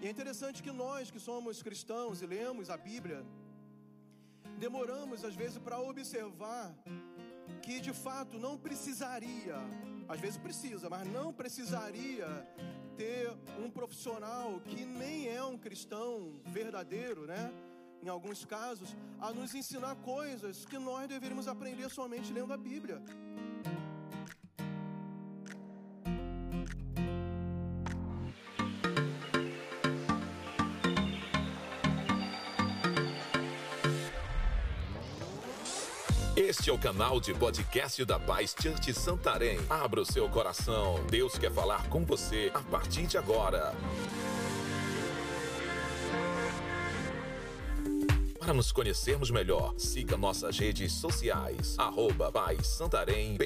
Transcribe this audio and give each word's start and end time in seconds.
E 0.00 0.06
é 0.06 0.10
interessante 0.10 0.62
que 0.62 0.72
nós 0.72 1.10
que 1.10 1.20
somos 1.20 1.62
cristãos 1.62 2.22
e 2.22 2.26
lemos 2.26 2.70
a 2.70 2.76
Bíblia, 2.76 3.22
demoramos 4.58 5.24
às 5.24 5.34
vezes 5.34 5.58
para 5.58 5.78
observar 5.78 6.74
que 7.60 7.80
de 7.80 7.92
fato 7.92 8.38
não 8.38 8.56
precisaria, 8.56 9.56
às 10.08 10.18
vezes 10.18 10.38
precisa, 10.38 10.88
mas 10.88 11.06
não 11.06 11.34
precisaria 11.34 12.26
ter 12.96 13.30
um 13.62 13.70
profissional 13.70 14.60
que 14.60 14.86
nem 14.86 15.28
é 15.28 15.42
um 15.44 15.58
cristão 15.58 16.40
verdadeiro, 16.46 17.26
né? 17.26 17.52
Em 18.02 18.08
alguns 18.08 18.46
casos, 18.46 18.96
a 19.20 19.30
nos 19.32 19.54
ensinar 19.54 19.94
coisas 19.96 20.64
que 20.64 20.78
nós 20.78 21.06
deveríamos 21.06 21.46
aprender 21.46 21.90
somente 21.90 22.32
lendo 22.32 22.54
a 22.54 22.56
Bíblia. 22.56 23.02
Este 36.60 36.68
é 36.68 36.74
o 36.74 36.78
canal 36.78 37.18
de 37.18 37.32
podcast 37.32 38.04
da 38.04 38.20
Paz 38.20 38.54
Church 38.60 38.92
Santarém. 38.92 39.58
Abra 39.70 40.02
o 40.02 40.04
seu 40.04 40.28
coração. 40.28 41.02
Deus 41.08 41.38
quer 41.38 41.50
falar 41.50 41.88
com 41.88 42.04
você 42.04 42.50
a 42.52 42.60
partir 42.60 43.06
de 43.06 43.16
agora. 43.16 43.74
Para 48.38 48.52
nos 48.52 48.70
conhecermos 48.72 49.30
melhor, 49.30 49.72
siga 49.78 50.18
nossas 50.18 50.58
redes 50.58 50.92
sociais. 50.92 51.76
Arroba 51.78 52.30
Paz 52.30 52.66
Santarém. 52.66 53.38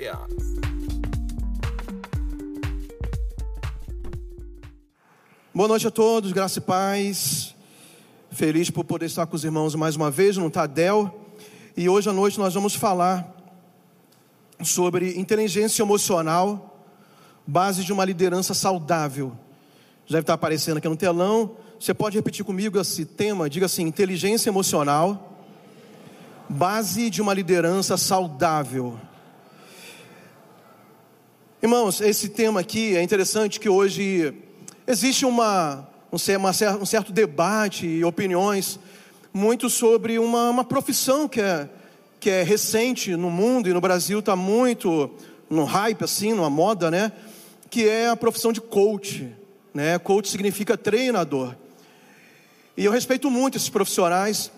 Boa 5.55 5.69
noite 5.69 5.87
a 5.87 5.91
todos, 5.93 6.33
graça 6.33 6.59
e 6.59 6.63
paz. 6.63 7.55
Feliz 8.33 8.71
por 8.71 8.83
poder 8.83 9.07
estar 9.07 9.25
com 9.25 9.37
os 9.37 9.45
irmãos 9.45 9.77
mais 9.77 9.95
uma 9.95 10.11
vez 10.11 10.37
no 10.37 10.51
Tadel. 10.51 11.24
E 11.77 11.89
hoje 11.89 12.09
à 12.09 12.13
noite 12.13 12.39
nós 12.39 12.55
vamos 12.55 12.77
falar 12.77 13.35
sobre 14.63 15.19
inteligência 15.19 15.83
emocional, 15.83 16.87
base 17.45 17.83
de 17.83 17.93
uma 17.93 18.05
liderança 18.05 18.55
saudável. 18.55 19.33
Já 20.07 20.13
deve 20.13 20.21
estar 20.21 20.35
aparecendo 20.35 20.77
aqui 20.77 20.89
no 20.89 20.97
telão. 20.97 21.57
Você 21.81 21.93
pode 21.93 22.17
repetir 22.17 22.45
comigo 22.45 22.81
esse 22.81 23.05
tema? 23.05 23.51
Diga 23.51 23.67
assim: 23.67 23.83
inteligência 23.83 24.51
emocional, 24.51 25.37
base 26.49 27.11
de 27.11 27.21
uma 27.21 27.35
liderança 27.35 27.97
saudável. 27.97 28.97
Irmãos, 31.61 32.01
esse 32.01 32.29
tema 32.29 32.61
aqui 32.61 32.97
é 32.97 33.03
interessante 33.03 33.59
que 33.59 33.69
hoje 33.69 34.33
existe 34.87 35.27
uma, 35.27 35.89
um, 36.13 36.19
um 36.81 36.87
certo 36.87 37.13
debate 37.13 37.85
e 37.85 38.05
opiniões 38.05 38.79
muito 39.37 39.69
sobre 39.69 40.17
uma, 40.17 40.49
uma 40.49 40.63
profissão 40.63 41.27
que 41.27 41.41
é, 41.41 41.69
que 42.21 42.31
é 42.31 42.45
recente 42.45 43.17
no 43.17 43.29
mundo 43.29 43.69
e 43.69 43.73
no 43.73 43.81
Brasil 43.81 44.21
está 44.21 44.37
muito 44.37 45.11
no 45.51 45.65
hype, 45.65 46.05
assim, 46.05 46.33
numa 46.33 46.49
moda, 46.49 46.89
né? 46.89 47.11
Que 47.69 47.89
é 47.89 48.09
a 48.09 48.15
profissão 48.15 48.53
de 48.53 48.61
coach. 48.61 49.29
Né? 49.75 49.99
Coach 49.99 50.29
significa 50.29 50.77
treinador. 50.77 51.53
E 52.77 52.85
eu 52.85 52.93
respeito 52.93 53.29
muito 53.29 53.57
esses 53.57 53.69
profissionais, 53.69 54.53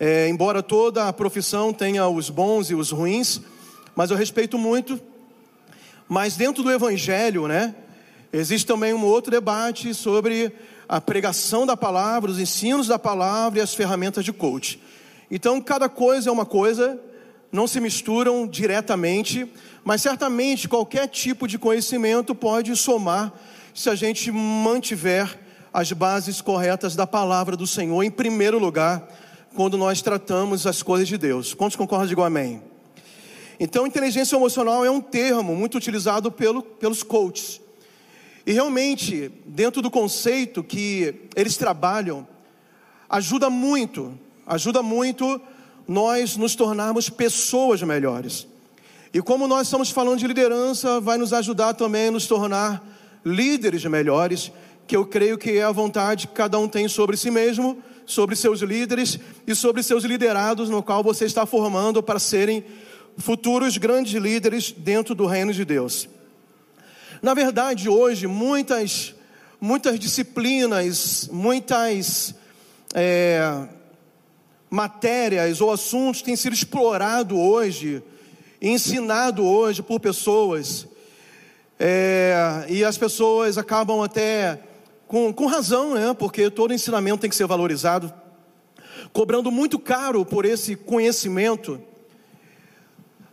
é, 0.00 0.26
embora 0.26 0.62
toda 0.62 1.06
a 1.06 1.12
profissão 1.12 1.70
tenha 1.70 2.08
os 2.08 2.30
bons 2.30 2.70
e 2.70 2.74
os 2.74 2.90
ruins, 2.90 3.42
mas 3.94 4.10
eu 4.10 4.16
respeito 4.16 4.56
muito. 4.56 4.98
Mas 6.08 6.34
dentro 6.34 6.62
do 6.62 6.72
Evangelho, 6.72 7.46
né? 7.46 7.74
Existe 8.32 8.66
também 8.66 8.94
um 8.94 9.04
outro 9.04 9.30
debate 9.30 9.92
sobre 9.92 10.50
a 10.92 11.00
pregação 11.00 11.64
da 11.64 11.74
palavra, 11.74 12.30
os 12.30 12.38
ensinos 12.38 12.86
da 12.86 12.98
palavra 12.98 13.58
e 13.58 13.62
as 13.62 13.72
ferramentas 13.72 14.22
de 14.22 14.30
coach. 14.30 14.78
Então, 15.30 15.58
cada 15.58 15.88
coisa 15.88 16.28
é 16.28 16.32
uma 16.32 16.44
coisa, 16.44 17.00
não 17.50 17.66
se 17.66 17.80
misturam 17.80 18.46
diretamente, 18.46 19.50
mas 19.82 20.02
certamente 20.02 20.68
qualquer 20.68 21.08
tipo 21.08 21.48
de 21.48 21.58
conhecimento 21.58 22.34
pode 22.34 22.76
somar 22.76 23.32
se 23.74 23.88
a 23.88 23.94
gente 23.94 24.30
mantiver 24.30 25.40
as 25.72 25.90
bases 25.92 26.42
corretas 26.42 26.94
da 26.94 27.06
palavra 27.06 27.56
do 27.56 27.66
Senhor 27.66 28.02
em 28.02 28.10
primeiro 28.10 28.58
lugar, 28.58 29.08
quando 29.56 29.78
nós 29.78 30.02
tratamos 30.02 30.66
as 30.66 30.82
coisas 30.82 31.08
de 31.08 31.16
Deus. 31.16 31.54
Quantos 31.54 31.74
concordam? 31.74 32.06
Digam 32.06 32.22
amém. 32.22 32.62
Então, 33.58 33.86
inteligência 33.86 34.36
emocional 34.36 34.84
é 34.84 34.90
um 34.90 35.00
termo 35.00 35.56
muito 35.56 35.78
utilizado 35.78 36.30
pelo, 36.30 36.62
pelos 36.62 37.02
coaches. 37.02 37.61
E 38.44 38.52
realmente, 38.52 39.30
dentro 39.46 39.80
do 39.80 39.90
conceito 39.90 40.64
que 40.64 41.28
eles 41.36 41.56
trabalham, 41.56 42.26
ajuda 43.08 43.48
muito, 43.48 44.18
ajuda 44.46 44.82
muito 44.82 45.40
nós 45.86 46.36
nos 46.36 46.54
tornarmos 46.54 47.08
pessoas 47.08 47.82
melhores. 47.82 48.46
E 49.14 49.20
como 49.20 49.46
nós 49.46 49.66
estamos 49.66 49.90
falando 49.90 50.18
de 50.18 50.26
liderança, 50.26 51.00
vai 51.00 51.18
nos 51.18 51.32
ajudar 51.32 51.74
também 51.74 52.08
a 52.08 52.10
nos 52.12 52.26
tornar 52.26 52.82
líderes 53.24 53.84
melhores, 53.84 54.50
que 54.86 54.96
eu 54.96 55.06
creio 55.06 55.38
que 55.38 55.52
é 55.52 55.62
a 55.62 55.70
vontade 55.70 56.26
que 56.26 56.34
cada 56.34 56.58
um 56.58 56.66
tem 56.66 56.88
sobre 56.88 57.16
si 57.16 57.30
mesmo, 57.30 57.80
sobre 58.04 58.34
seus 58.34 58.60
líderes 58.60 59.18
e 59.46 59.54
sobre 59.54 59.82
seus 59.82 60.02
liderados, 60.04 60.68
no 60.68 60.82
qual 60.82 61.02
você 61.02 61.26
está 61.26 61.46
formando 61.46 62.02
para 62.02 62.18
serem 62.18 62.64
futuros 63.16 63.76
grandes 63.76 64.14
líderes 64.14 64.72
dentro 64.72 65.14
do 65.14 65.26
reino 65.26 65.52
de 65.52 65.64
Deus. 65.64 66.08
Na 67.22 67.34
verdade, 67.34 67.88
hoje, 67.88 68.26
muitas, 68.26 69.14
muitas 69.60 69.96
disciplinas, 69.96 71.28
muitas 71.30 72.34
é, 72.92 73.68
matérias 74.68 75.60
ou 75.60 75.70
assuntos 75.70 76.20
têm 76.20 76.34
sido 76.34 76.52
explorados 76.52 77.38
hoje, 77.38 78.02
ensinado 78.60 79.44
hoje 79.44 79.84
por 79.84 80.00
pessoas, 80.00 80.88
é, 81.78 82.66
e 82.68 82.84
as 82.84 82.98
pessoas 82.98 83.56
acabam 83.56 84.02
até 84.02 84.58
com, 85.06 85.32
com 85.32 85.46
razão, 85.46 85.94
né? 85.94 86.12
Porque 86.18 86.50
todo 86.50 86.74
ensinamento 86.74 87.20
tem 87.20 87.30
que 87.30 87.36
ser 87.36 87.46
valorizado, 87.46 88.12
cobrando 89.12 89.48
muito 89.48 89.78
caro 89.78 90.26
por 90.26 90.44
esse 90.44 90.74
conhecimento. 90.74 91.80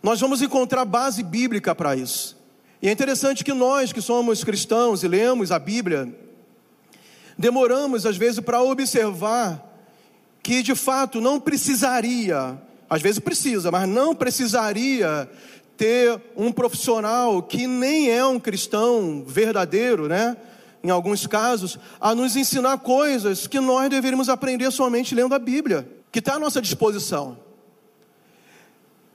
Nós 0.04 0.20
vamos 0.20 0.44
encontrar 0.44 0.86
base 0.86 1.24
bíblica 1.24 1.74
para 1.74 1.96
isso. 1.96 2.39
E 2.82 2.88
é 2.88 2.92
interessante 2.92 3.44
que 3.44 3.54
nós, 3.54 3.92
que 3.92 4.02
somos 4.02 4.44
cristãos 4.44 5.04
e 5.04 5.08
lemos 5.08 5.52
a 5.52 5.60
Bíblia, 5.60 6.08
demoramos 7.38 8.06
às 8.06 8.16
vezes 8.16 8.40
para 8.40 8.62
observar 8.62 9.66
que 10.42 10.64
de 10.64 10.74
fato 10.76 11.20
não 11.20 11.40
precisaria, 11.40 12.58
às 12.90 13.02
vezes 13.02 13.20
precisa, 13.20 13.70
mas 13.70 13.88
não 13.88 14.16
precisaria 14.16 15.30
ter 15.76 16.22
um 16.36 16.52
profissional 16.52 17.44
que 17.44 17.68
nem 17.68 18.10
é 18.10 18.26
um 18.26 18.40
cristão 18.40 19.24
verdadeiro, 19.28 20.08
né? 20.08 20.38
Em 20.82 20.90
alguns 20.90 21.28
casos, 21.28 21.78
a 22.00 22.16
nos 22.16 22.38
ensinar 22.38 22.78
coisas 22.78 23.46
que 23.48 23.60
nós 23.60 23.90
deveríamos 23.90 24.30
aprender 24.30 24.72
somente 24.72 25.14
lendo 25.14 25.36
a 25.36 25.40
Bíblia, 25.40 25.86
que 26.12 26.20
está 26.20 26.36
à 26.36 26.40
nossa 26.40 26.62
disposição. 26.62 27.38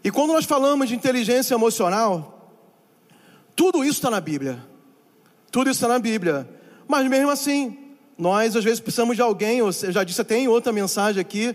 E 0.03 0.11
quando 0.11 0.35
nós 0.35 0.45
falamos 0.45 0.89
de 0.89 0.95
inteligência 0.95 1.55
emocional, 1.55 2.34
tudo 3.57 3.85
isso 3.85 3.95
está 3.99 4.11
na 4.11 4.21
Bíblia. 4.21 4.65
Tudo 5.51 5.71
isso 5.71 5.79
está 5.79 5.89
na 5.89 5.99
Bíblia. 5.99 6.49
Mas 6.89 7.09
mesmo 7.09 7.31
assim, 7.31 7.79
nós 8.19 8.57
às 8.57 8.65
vezes 8.65 8.81
precisamos 8.81 9.17
de 9.17 9.23
alguém, 9.23 9.59
eu 9.59 9.73
já 9.73 10.05
disse 10.05 10.21
até 10.21 10.37
em 10.37 10.49
outra 10.49 10.73
mensagem 10.73 11.21
aqui, 11.21 11.55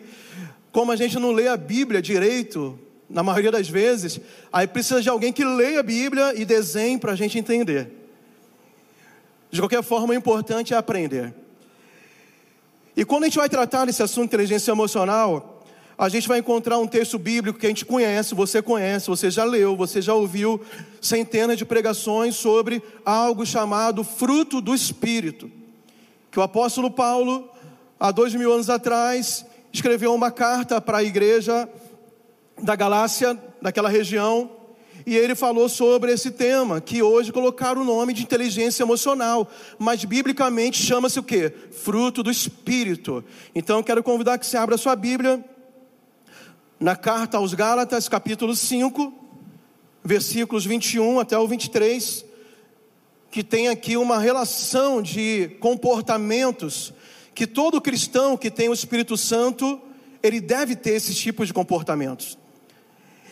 como 0.71 0.91
a 0.91 0.95
gente 0.95 1.17
não 1.19 1.31
lê 1.31 1.47
a 1.47 1.57
Bíblia 1.57 2.01
direito, 2.01 2.79
na 3.09 3.23
maioria 3.23 3.51
das 3.51 3.67
vezes, 3.67 4.19
aí 4.53 4.67
precisa 4.67 5.01
de 5.01 5.09
alguém 5.09 5.33
que 5.33 5.43
leia 5.43 5.79
a 5.79 5.83
Bíblia 5.83 6.33
e 6.39 6.45
desenhe 6.45 6.97
para 6.97 7.13
a 7.13 7.15
gente 7.15 7.39
entender. 7.39 7.91
De 9.49 9.59
qualquer 9.59 9.81
forma, 9.81 10.13
o 10.13 10.15
importante 10.15 10.73
é 10.73 10.77
aprender. 10.77 11.33
E 12.95 13.03
quando 13.03 13.23
a 13.23 13.25
gente 13.27 13.37
vai 13.37 13.49
tratar 13.49 13.85
desse 13.85 14.03
assunto 14.03 14.25
inteligência 14.25 14.71
emocional, 14.71 15.58
a 15.99 16.07
gente 16.07 16.29
vai 16.29 16.39
encontrar 16.39 16.77
um 16.77 16.87
texto 16.87 17.19
bíblico 17.19 17.59
que 17.59 17.65
a 17.65 17.69
gente 17.69 17.83
conhece, 17.83 18.33
você 18.33 18.61
conhece, 18.61 19.07
você 19.07 19.29
já 19.29 19.43
leu, 19.43 19.75
você 19.75 20.01
já 20.01 20.13
ouviu 20.13 20.61
centenas 21.01 21.57
de 21.57 21.65
pregações 21.65 22.37
sobre 22.37 22.81
algo 23.03 23.45
chamado 23.45 24.01
fruto 24.01 24.61
do 24.61 24.73
Espírito. 24.73 25.51
Que 26.31 26.39
o 26.39 26.41
apóstolo 26.41 26.89
Paulo, 26.89 27.49
há 27.99 28.11
dois 28.11 28.33
mil 28.33 28.49
anos 28.53 28.69
atrás, 28.69 29.45
escreveu 29.73 30.15
uma 30.15 30.31
carta 30.31 30.79
para 30.79 30.99
a 30.99 31.03
igreja 31.03 31.67
da 32.63 32.77
Galácia, 32.77 33.37
daquela 33.61 33.89
região, 33.89 34.49
e 35.05 35.17
ele 35.17 35.35
falou 35.35 35.67
sobre 35.67 36.13
esse 36.13 36.31
tema, 36.31 36.79
que 36.79 37.03
hoje 37.03 37.33
colocaram 37.33 37.81
o 37.81 37.85
nome 37.85 38.13
de 38.13 38.23
inteligência 38.23 38.83
emocional, 38.83 39.49
mas 39.77 40.05
biblicamente 40.05 40.81
chama-se 40.81 41.19
o 41.19 41.23
que? 41.23 41.49
Fruto 41.71 42.23
do 42.23 42.31
Espírito. 42.31 43.21
Então 43.53 43.83
quero 43.83 44.01
convidar 44.01 44.37
que 44.37 44.45
você 44.45 44.55
abra 44.55 44.75
a 44.75 44.77
sua 44.77 44.95
Bíblia 44.95 45.43
na 46.79 46.95
carta 46.95 47.37
aos 47.37 47.53
Gálatas, 47.53 48.07
capítulo 48.07 48.55
5, 48.55 49.13
versículos 50.03 50.65
21 50.65 51.19
até 51.19 51.37
o 51.37 51.47
23. 51.47 52.25
que 53.29 53.43
tem 53.43 53.67
aqui 53.67 53.95
uma 53.95 54.17
relação 54.17 55.03
de 55.03 55.49
comportamentos 55.59 56.93
que 57.35 57.45
todo 57.45 57.79
cristão 57.79 58.35
que 58.35 58.49
tem 58.49 58.69
o 58.69 58.73
Espírito 58.73 59.15
Santo, 59.15 59.79
ele 60.23 60.41
deve 60.41 60.75
ter 60.75 60.91
esses 60.91 61.15
tipos 61.15 61.47
de 61.47 61.53
comportamentos. 61.53 62.37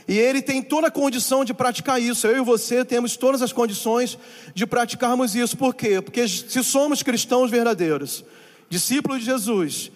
E 0.07 0.17
ele 0.17 0.41
tem 0.41 0.61
toda 0.61 0.87
a 0.87 0.91
condição 0.91 1.43
de 1.43 1.53
praticar 1.53 2.01
isso. 2.01 2.27
Eu 2.27 2.37
e 2.37 2.45
você 2.45 2.85
temos 2.85 3.17
todas 3.17 3.41
as 3.41 3.51
condições 3.51 4.17
de 4.53 4.67
praticarmos 4.67 5.35
isso. 5.35 5.57
Por 5.57 5.73
quê? 5.73 5.99
Porque 6.01 6.27
se 6.27 6.63
somos 6.63 7.01
cristãos 7.01 7.49
verdadeiros, 7.49 8.23
discípulos 8.69 9.19
de 9.19 9.25
Jesus, 9.25 9.91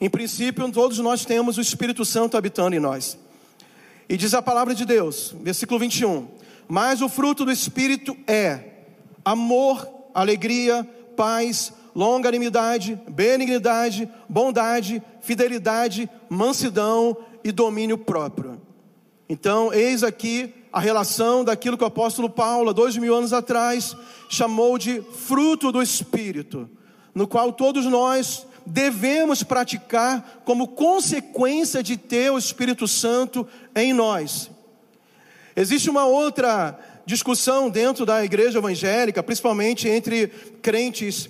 em 0.00 0.08
princípio 0.08 0.70
todos 0.72 0.98
nós 0.98 1.24
temos 1.24 1.58
o 1.58 1.60
Espírito 1.60 2.04
Santo 2.04 2.36
habitando 2.36 2.74
em 2.74 2.80
nós. 2.80 3.18
E 4.08 4.16
diz 4.16 4.32
a 4.34 4.42
palavra 4.42 4.74
de 4.74 4.84
Deus, 4.84 5.34
versículo 5.42 5.78
21. 5.78 6.26
Mas 6.66 7.02
o 7.02 7.08
fruto 7.08 7.44
do 7.44 7.52
Espírito 7.52 8.16
é 8.26 8.60
amor, 9.24 9.86
alegria, 10.14 10.88
paz, 11.16 11.72
longanimidade, 11.94 12.98
benignidade, 13.08 14.08
bondade, 14.28 15.02
fidelidade, 15.20 16.08
mansidão 16.28 17.16
e 17.44 17.52
domínio 17.52 17.98
próprio. 17.98 18.60
Então, 19.28 19.72
eis 19.72 20.02
aqui 20.02 20.54
a 20.72 20.80
relação 20.80 21.44
daquilo 21.44 21.76
que 21.76 21.84
o 21.84 21.88
apóstolo 21.88 22.30
Paulo, 22.30 22.72
dois 22.72 22.96
mil 22.96 23.14
anos 23.14 23.32
atrás, 23.32 23.96
chamou 24.28 24.78
de 24.78 25.02
fruto 25.02 25.70
do 25.70 25.82
Espírito, 25.82 26.68
no 27.14 27.26
qual 27.26 27.52
todos 27.52 27.84
nós 27.86 28.46
devemos 28.70 29.42
praticar 29.42 30.42
como 30.44 30.68
consequência 30.68 31.82
de 31.82 31.96
ter 31.96 32.30
o 32.30 32.38
Espírito 32.38 32.86
Santo 32.86 33.46
em 33.74 33.92
nós. 33.92 34.50
Existe 35.56 35.90
uma 35.90 36.06
outra 36.06 36.78
discussão 37.04 37.68
dentro 37.68 38.06
da 38.06 38.24
igreja 38.24 38.58
evangélica, 38.58 39.22
principalmente 39.22 39.88
entre 39.88 40.28
crentes 40.62 41.28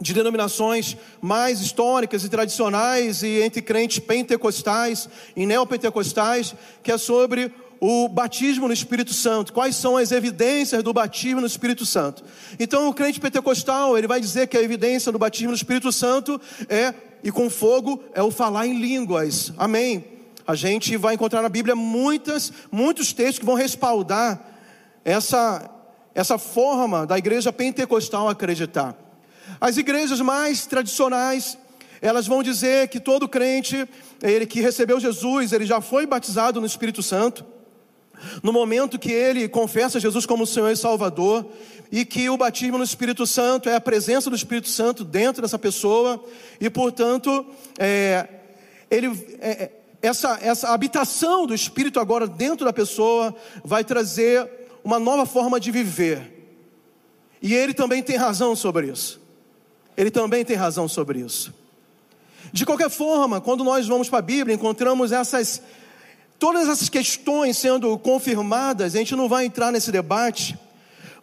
de 0.00 0.14
denominações 0.14 0.96
mais 1.20 1.60
históricas 1.60 2.24
e 2.24 2.28
tradicionais 2.28 3.22
e 3.22 3.42
entre 3.42 3.60
crentes 3.60 3.98
pentecostais 3.98 5.08
e 5.36 5.46
neopentecostais, 5.46 6.54
que 6.82 6.90
é 6.90 6.98
sobre 6.98 7.52
o 7.80 8.08
batismo 8.08 8.66
no 8.66 8.74
Espírito 8.74 9.12
Santo. 9.12 9.52
Quais 9.52 9.76
são 9.76 9.96
as 9.96 10.12
evidências 10.12 10.82
do 10.82 10.92
batismo 10.92 11.40
no 11.40 11.46
Espírito 11.46 11.84
Santo? 11.84 12.24
Então, 12.58 12.88
o 12.88 12.94
crente 12.94 13.20
pentecostal, 13.20 13.96
ele 13.96 14.06
vai 14.06 14.20
dizer 14.20 14.46
que 14.46 14.56
a 14.56 14.62
evidência 14.62 15.12
do 15.12 15.18
batismo 15.18 15.50
no 15.50 15.56
Espírito 15.56 15.92
Santo 15.92 16.40
é 16.68 16.94
e 17.22 17.32
com 17.32 17.48
fogo 17.48 18.02
é 18.14 18.22
o 18.22 18.30
falar 18.30 18.66
em 18.66 18.78
línguas. 18.78 19.52
Amém. 19.56 20.04
A 20.46 20.54
gente 20.54 20.96
vai 20.96 21.14
encontrar 21.14 21.40
na 21.40 21.48
Bíblia 21.48 21.74
muitas, 21.74 22.52
muitos 22.70 23.12
textos 23.12 23.38
que 23.38 23.46
vão 23.46 23.54
respaldar 23.54 24.40
essa 25.04 25.70
essa 26.14 26.38
forma 26.38 27.04
da 27.04 27.18
igreja 27.18 27.52
pentecostal 27.52 28.28
acreditar. 28.28 28.96
As 29.60 29.76
igrejas 29.76 30.20
mais 30.20 30.64
tradicionais, 30.64 31.58
elas 32.00 32.26
vão 32.26 32.42
dizer 32.42 32.88
que 32.88 33.00
todo 33.00 33.28
crente, 33.28 33.88
ele 34.22 34.46
que 34.46 34.60
recebeu 34.60 35.00
Jesus, 35.00 35.52
ele 35.52 35.66
já 35.66 35.80
foi 35.80 36.06
batizado 36.06 36.60
no 36.60 36.66
Espírito 36.66 37.02
Santo. 37.02 37.44
No 38.42 38.52
momento 38.52 38.98
que 38.98 39.12
ele 39.12 39.48
confessa 39.48 40.00
Jesus 40.00 40.26
como 40.26 40.46
Senhor 40.46 40.70
e 40.70 40.76
Salvador, 40.76 41.46
e 41.90 42.04
que 42.04 42.28
o 42.28 42.36
batismo 42.36 42.78
no 42.78 42.84
Espírito 42.84 43.26
Santo 43.26 43.68
é 43.68 43.76
a 43.76 43.80
presença 43.80 44.28
do 44.28 44.36
Espírito 44.36 44.68
Santo 44.68 45.04
dentro 45.04 45.42
dessa 45.42 45.58
pessoa, 45.58 46.22
e 46.60 46.68
portanto, 46.68 47.46
é, 47.78 48.26
ele, 48.90 49.06
é, 49.40 49.50
é 49.50 49.72
essa, 50.02 50.38
essa 50.42 50.68
habitação 50.68 51.46
do 51.46 51.54
Espírito 51.54 51.98
agora 51.98 52.26
dentro 52.26 52.64
da 52.64 52.72
pessoa 52.72 53.34
vai 53.64 53.82
trazer 53.82 54.48
uma 54.84 54.98
nova 54.98 55.24
forma 55.24 55.58
de 55.58 55.70
viver. 55.70 56.30
E 57.40 57.54
ele 57.54 57.72
também 57.72 58.02
tem 58.02 58.16
razão 58.16 58.54
sobre 58.54 58.88
isso. 58.88 59.20
Ele 59.96 60.10
também 60.10 60.44
tem 60.44 60.56
razão 60.56 60.88
sobre 60.88 61.20
isso. 61.20 61.54
De 62.52 62.66
qualquer 62.66 62.90
forma, 62.90 63.40
quando 63.40 63.64
nós 63.64 63.86
vamos 63.86 64.08
para 64.08 64.18
a 64.18 64.22
Bíblia, 64.22 64.54
encontramos 64.54 65.10
essas 65.10 65.62
todas 66.38 66.68
essas 66.68 66.88
questões 66.88 67.56
sendo 67.56 67.96
confirmadas, 67.98 68.94
a 68.94 68.98
gente 68.98 69.16
não 69.16 69.28
vai 69.28 69.46
entrar 69.46 69.72
nesse 69.72 69.90
debate, 69.90 70.58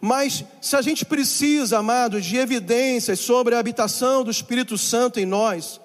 mas 0.00 0.44
se 0.60 0.74
a 0.74 0.82
gente 0.82 1.04
precisa, 1.04 1.78
amados, 1.78 2.24
de 2.24 2.36
evidências 2.36 3.20
sobre 3.20 3.54
a 3.54 3.58
habitação 3.58 4.24
do 4.24 4.30
Espírito 4.30 4.76
Santo 4.76 5.20
em 5.20 5.26
nós, 5.26 5.80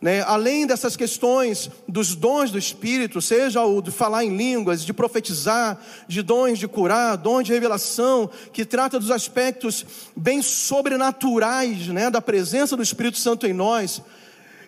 né? 0.00 0.22
Além 0.22 0.66
dessas 0.66 0.94
questões 0.94 1.70
dos 1.88 2.14
dons 2.14 2.50
do 2.50 2.58
Espírito, 2.58 3.20
seja 3.22 3.64
o 3.64 3.80
de 3.80 3.90
falar 3.90 4.24
em 4.24 4.36
línguas, 4.36 4.84
de 4.84 4.92
profetizar, 4.92 5.80
de 6.06 6.22
dons 6.22 6.58
de 6.58 6.68
curar, 6.68 7.16
dons 7.16 7.44
de 7.44 7.52
revelação, 7.52 8.30
que 8.52 8.64
trata 8.64 8.98
dos 8.98 9.10
aspectos 9.10 9.86
bem 10.14 10.42
sobrenaturais 10.42 11.88
né? 11.88 12.10
da 12.10 12.20
presença 12.20 12.76
do 12.76 12.82
Espírito 12.82 13.18
Santo 13.18 13.46
em 13.46 13.54
nós, 13.54 14.02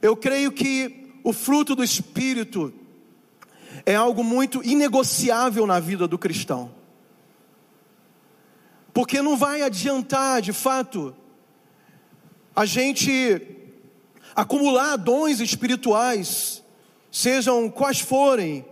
eu 0.00 0.17
creio 0.17 0.50
que 0.50 1.11
o 1.23 1.32
fruto 1.32 1.75
do 1.75 1.84
Espírito 1.84 2.73
é 3.88 3.94
algo 3.94 4.23
muito 4.23 4.62
inegociável 4.62 5.67
na 5.67 5.81
vida 5.81 6.06
do 6.06 6.19
cristão. 6.19 6.70
Porque 8.93 9.23
não 9.23 9.35
vai 9.35 9.62
adiantar, 9.62 10.43
de 10.43 10.52
fato, 10.52 11.17
a 12.55 12.67
gente 12.67 13.40
acumular 14.37 14.96
dons 14.96 15.40
espirituais, 15.40 16.62
sejam 17.11 17.70
quais 17.70 17.99
forem, 17.99 18.62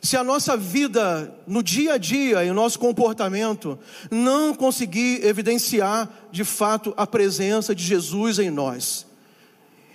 se 0.00 0.16
a 0.16 0.24
nossa 0.24 0.56
vida 0.56 1.38
no 1.46 1.62
dia 1.62 1.92
a 1.92 1.98
dia 1.98 2.42
e 2.42 2.50
o 2.50 2.54
nosso 2.54 2.78
comportamento 2.78 3.78
não 4.10 4.54
conseguir 4.54 5.22
evidenciar 5.22 6.08
de 6.32 6.44
fato 6.44 6.94
a 6.96 7.06
presença 7.06 7.74
de 7.74 7.84
Jesus 7.84 8.38
em 8.38 8.48
nós. 8.48 9.09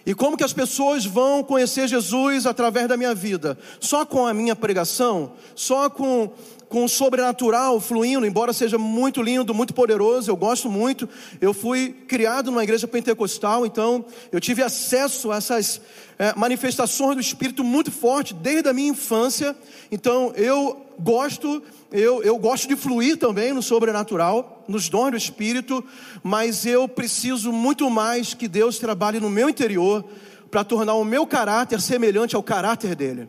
E 0.05 0.13
como 0.13 0.37
que 0.37 0.43
as 0.43 0.53
pessoas 0.53 1.05
vão 1.05 1.43
conhecer 1.43 1.87
Jesus 1.87 2.45
através 2.45 2.87
da 2.87 2.95
minha 2.95 3.15
vida? 3.15 3.57
Só 3.79 4.05
com 4.05 4.27
a 4.27 4.33
minha 4.33 4.55
pregação? 4.55 5.33
Só 5.55 5.89
com 5.89 6.31
com 6.75 6.83
o 6.83 6.89
sobrenatural 6.89 7.79
fluindo, 7.79 8.25
embora 8.25 8.51
seja 8.51 8.77
muito 8.77 9.21
lindo, 9.21 9.53
muito 9.53 9.73
poderoso, 9.73 10.29
eu 10.29 10.35
gosto 10.35 10.69
muito. 10.69 11.07
Eu 11.39 11.53
fui 11.53 11.95
criado 12.07 12.51
numa 12.51 12.63
igreja 12.63 12.87
pentecostal, 12.87 13.65
então 13.65 14.03
eu 14.31 14.41
tive 14.41 14.61
acesso 14.63 15.31
a 15.31 15.37
essas 15.37 15.79
é, 16.17 16.33
manifestações 16.35 17.15
do 17.15 17.21
Espírito 17.21 17.63
muito 17.63 17.91
forte 17.91 18.33
desde 18.33 18.67
a 18.67 18.73
minha 18.73 18.89
infância. 18.89 19.55
Então 19.91 20.33
eu 20.35 20.85
gosto, 20.99 21.61
eu, 21.91 22.23
eu 22.23 22.37
gosto 22.37 22.67
de 22.67 22.75
fluir 22.75 23.17
também 23.17 23.53
no 23.53 23.61
sobrenatural, 23.61 24.63
nos 24.67 24.89
dons 24.89 25.11
do 25.11 25.17
Espírito, 25.17 25.83
mas 26.23 26.65
eu 26.65 26.87
preciso 26.87 27.51
muito 27.51 27.89
mais 27.89 28.33
que 28.33 28.47
Deus 28.47 28.79
trabalhe 28.79 29.19
no 29.19 29.29
meu 29.29 29.49
interior 29.49 30.03
para 30.49 30.63
tornar 30.63 30.95
o 30.95 31.05
meu 31.05 31.27
caráter 31.27 31.79
semelhante 31.79 32.35
ao 32.35 32.43
caráter 32.43 32.95
dele. 32.95 33.27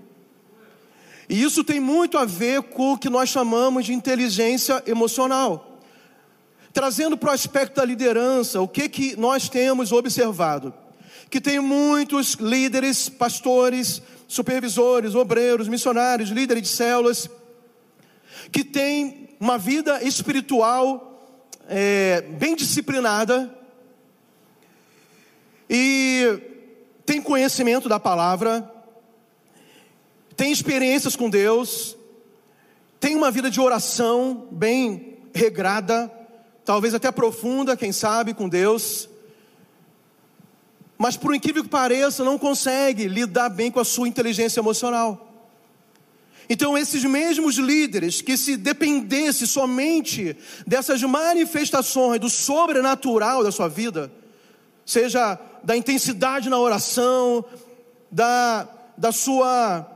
E 1.29 1.43
isso 1.43 1.65
tem 1.65 1.81
muito 1.81 2.17
a 2.17 2.25
ver 2.25 2.63
com 2.63 2.93
o 2.93 2.99
que 2.99 3.11
nós 3.11 3.29
chamamos 3.29 3.85
de 3.85 3.93
inteligência 3.93 4.83
emocional. 4.87 5.81
Trazendo 6.73 7.17
para 7.17 7.31
o 7.31 7.35
aspecto 7.35 7.77
da 7.77 7.85
liderança, 7.85 8.61
o 8.61 8.69
que, 8.69 8.89
que 8.89 9.17
nós 9.17 9.49
temos 9.49 9.93
observado? 9.93 10.73
Que 11.29 11.41
tem 11.41 11.59
muitos 11.59 12.35
líderes, 12.35 13.09
pastores, 13.09 14.01
supervisores, 14.29 15.15
obreiros, 15.15 15.69
missionários, 15.69 16.31
líderes 16.31 16.63
de 16.63 16.69
células, 16.69 17.29
que 18.51 18.65
têm 18.65 19.31
uma 19.39 19.59
vida 19.59 20.03
espiritual 20.03 21.35
é, 21.69 22.23
bem 22.23 22.55
disciplinada 22.55 23.53
e 25.69 26.39
tem 27.05 27.21
conhecimento 27.21 27.89
da 27.89 27.99
palavra, 27.99 28.73
tem 30.37 30.53
experiências 30.53 31.17
com 31.17 31.29
Deus, 31.29 31.97
tem 33.01 33.15
uma 33.15 33.31
vida 33.31 33.51
de 33.51 33.61
oração 33.61 34.49
bem 34.51 35.19
regrada, 35.35 36.11
talvez 36.65 36.95
até 36.95 37.11
profunda, 37.11 37.77
quem 37.77 37.93
sabe, 37.93 38.35
com 38.35 38.49
Deus, 38.49 39.09
mas 40.99 41.17
por 41.17 41.35
incrível 41.35 41.63
que 41.63 41.69
pareça, 41.69 42.25
não 42.25 42.39
consegue 42.39 43.07
lidar 43.07 43.51
bem 43.51 43.71
com 43.71 43.81
a 43.81 43.85
sua 43.85 44.09
inteligência 44.09 44.61
emocional. 44.61 45.26
Então, 46.49 46.79
esses 46.79 47.05
mesmos 47.05 47.57
líderes 47.57 48.23
que 48.23 48.37
se 48.37 48.57
dependesse 48.57 49.47
somente 49.47 50.37
dessas 50.67 51.03
manifestações 51.03 52.21
do 52.21 52.31
sobrenatural 52.31 53.43
da 53.43 53.51
sua 53.51 53.69
vida, 53.69 54.13
seja 54.85 55.39
da 55.65 55.77
intensidade 55.77 56.49
na 56.49 56.59
oração, 56.59 57.45
da, 58.11 58.69
da 58.97 59.11
sua 59.11 59.93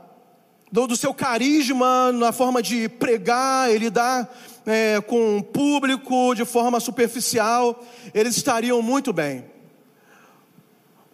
do, 0.71 0.87
do 0.87 0.95
seu 0.95 1.13
carisma 1.13 2.11
na 2.13 2.31
forma 2.31 2.61
de 2.61 2.87
pregar, 2.87 3.69
ele 3.69 3.89
dá 3.89 4.27
é, 4.65 5.01
com 5.01 5.37
o 5.37 5.43
público 5.43 6.33
de 6.33 6.45
forma 6.45 6.79
superficial, 6.79 7.83
eles 8.13 8.37
estariam 8.37 8.81
muito 8.81 9.11
bem. 9.11 9.45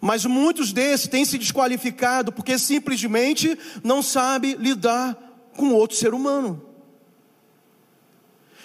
Mas 0.00 0.24
muitos 0.24 0.72
desses 0.72 1.08
têm 1.08 1.24
se 1.24 1.38
desqualificado 1.38 2.30
porque 2.30 2.56
simplesmente 2.56 3.58
não 3.82 4.00
sabe 4.00 4.54
lidar 4.54 5.16
com 5.58 5.74
outro 5.74 5.96
ser 5.96 6.14
humano. 6.14 6.62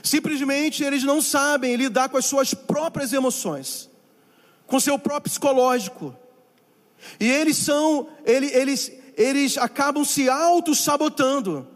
Simplesmente 0.02 0.84
eles 0.84 1.04
não 1.04 1.22
sabem 1.22 1.76
lidar 1.76 2.10
com 2.10 2.18
as 2.18 2.26
suas 2.26 2.54
próprias 2.54 3.12
emoções, 3.12 3.90
com 4.68 4.80
seu 4.80 4.98
próprio 5.00 5.32
psicológico. 5.32 6.16
E 7.20 7.30
eles 7.30 7.58
são, 7.58 8.08
eles, 8.26 8.54
eles, 8.54 8.92
eles 9.18 9.58
acabam 9.58 10.06
se 10.06 10.30
auto-sabotando. 10.30 11.68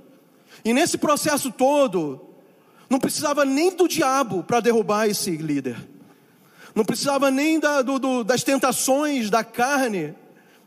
E 0.64 0.74
nesse 0.74 0.98
processo 0.98 1.52
todo, 1.52 2.22
não 2.90 3.00
precisava 3.00 3.44
nem 3.44 3.76
do 3.76 3.88
diabo 3.88 4.44
para 4.44 4.60
derrubar 4.60 5.08
esse 5.08 5.32
líder. 5.32 5.78
Não 6.76 6.86
precisava 6.86 7.32
nem 7.32 7.60
da, 7.60 7.82
do, 7.82 7.98
do, 7.98 8.24
das 8.24 8.44
tentações 8.44 9.30
da 9.30 9.44
carne, 9.44 10.14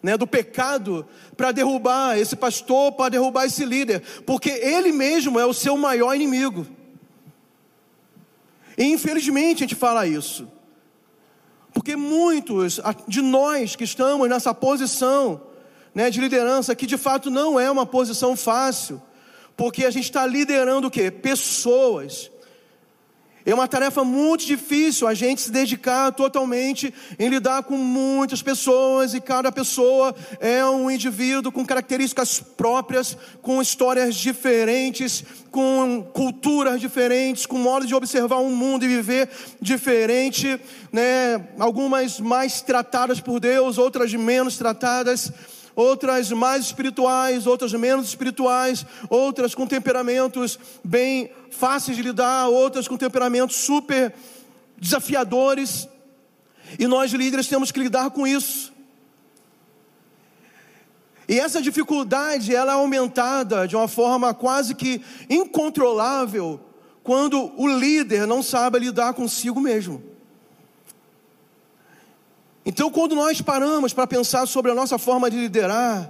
né, 0.02 0.16
do 0.16 0.26
pecado, 0.26 1.06
para 1.36 1.52
derrubar 1.52 2.18
esse 2.18 2.34
pastor, 2.34 2.92
para 2.92 3.10
derrubar 3.10 3.44
esse 3.44 3.64
líder, 3.64 4.02
porque 4.24 4.50
ele 4.50 4.92
mesmo 4.92 5.38
é 5.38 5.44
o 5.44 5.52
seu 5.52 5.76
maior 5.76 6.14
inimigo. 6.14 6.66
E 8.78 8.84
infelizmente 8.84 9.58
a 9.58 9.66
gente 9.66 9.74
fala 9.74 10.06
isso, 10.06 10.48
porque 11.72 11.96
muitos 11.96 12.80
de 13.06 13.20
nós 13.20 13.76
que 13.76 13.84
estamos 13.84 14.28
nessa 14.28 14.54
posição 14.54 15.42
né, 15.94 16.08
de 16.10 16.20
liderança, 16.20 16.74
que 16.74 16.86
de 16.86 16.96
fato 16.96 17.30
não 17.30 17.58
é 17.58 17.70
uma 17.70 17.84
posição 17.84 18.36
fácil, 18.36 19.02
porque 19.56 19.84
a 19.84 19.90
gente 19.90 20.04
está 20.04 20.26
liderando 20.26 20.88
o 20.88 20.90
quê? 20.90 21.10
Pessoas. 21.10 22.30
É 23.44 23.54
uma 23.54 23.66
tarefa 23.66 24.04
muito 24.04 24.44
difícil 24.44 25.08
a 25.08 25.14
gente 25.14 25.40
se 25.40 25.50
dedicar 25.50 26.12
totalmente 26.12 26.92
em 27.18 27.28
lidar 27.28 27.62
com 27.62 27.76
muitas 27.76 28.42
pessoas 28.42 29.14
e 29.14 29.20
cada 29.20 29.50
pessoa 29.50 30.14
é 30.40 30.64
um 30.64 30.90
indivíduo 30.90 31.50
com 31.50 31.64
características 31.64 32.38
próprias, 32.40 33.16
com 33.40 33.62
histórias 33.62 34.14
diferentes, 34.14 35.24
com 35.50 36.02
culturas 36.12 36.80
diferentes, 36.80 37.46
com 37.46 37.56
modo 37.56 37.86
de 37.86 37.94
observar 37.94 38.36
o 38.36 38.46
um 38.46 38.54
mundo 38.54 38.84
e 38.84 38.88
viver 38.88 39.28
diferente, 39.60 40.60
né? 40.92 41.48
Algumas 41.58 42.20
mais 42.20 42.60
tratadas 42.60 43.20
por 43.20 43.40
Deus, 43.40 43.78
outras 43.78 44.12
menos 44.12 44.58
tratadas 44.58 45.32
outras 45.74 46.30
mais 46.32 46.66
espirituais, 46.66 47.46
outras 47.46 47.72
menos 47.72 48.08
espirituais, 48.08 48.84
outras 49.08 49.54
com 49.54 49.66
temperamentos 49.66 50.58
bem 50.84 51.30
fáceis 51.50 51.96
de 51.96 52.02
lidar, 52.02 52.48
outras 52.48 52.88
com 52.88 52.96
temperamentos 52.96 53.56
super 53.56 54.14
desafiadores. 54.78 55.88
E 56.78 56.86
nós 56.86 57.12
líderes 57.12 57.48
temos 57.48 57.70
que 57.70 57.80
lidar 57.80 58.10
com 58.10 58.26
isso. 58.26 58.72
E 61.28 61.38
essa 61.38 61.62
dificuldade 61.62 62.52
ela 62.54 62.72
é 62.72 62.74
aumentada 62.74 63.68
de 63.68 63.76
uma 63.76 63.86
forma 63.86 64.34
quase 64.34 64.74
que 64.74 65.00
incontrolável 65.28 66.60
quando 67.04 67.52
o 67.56 67.68
líder 67.68 68.26
não 68.26 68.42
sabe 68.42 68.80
lidar 68.80 69.14
consigo 69.14 69.60
mesmo. 69.60 70.09
Então, 72.72 72.88
quando 72.88 73.16
nós 73.16 73.40
paramos 73.40 73.92
para 73.92 74.06
pensar 74.06 74.46
sobre 74.46 74.70
a 74.70 74.74
nossa 74.76 74.96
forma 74.96 75.28
de 75.28 75.36
liderar, 75.36 76.08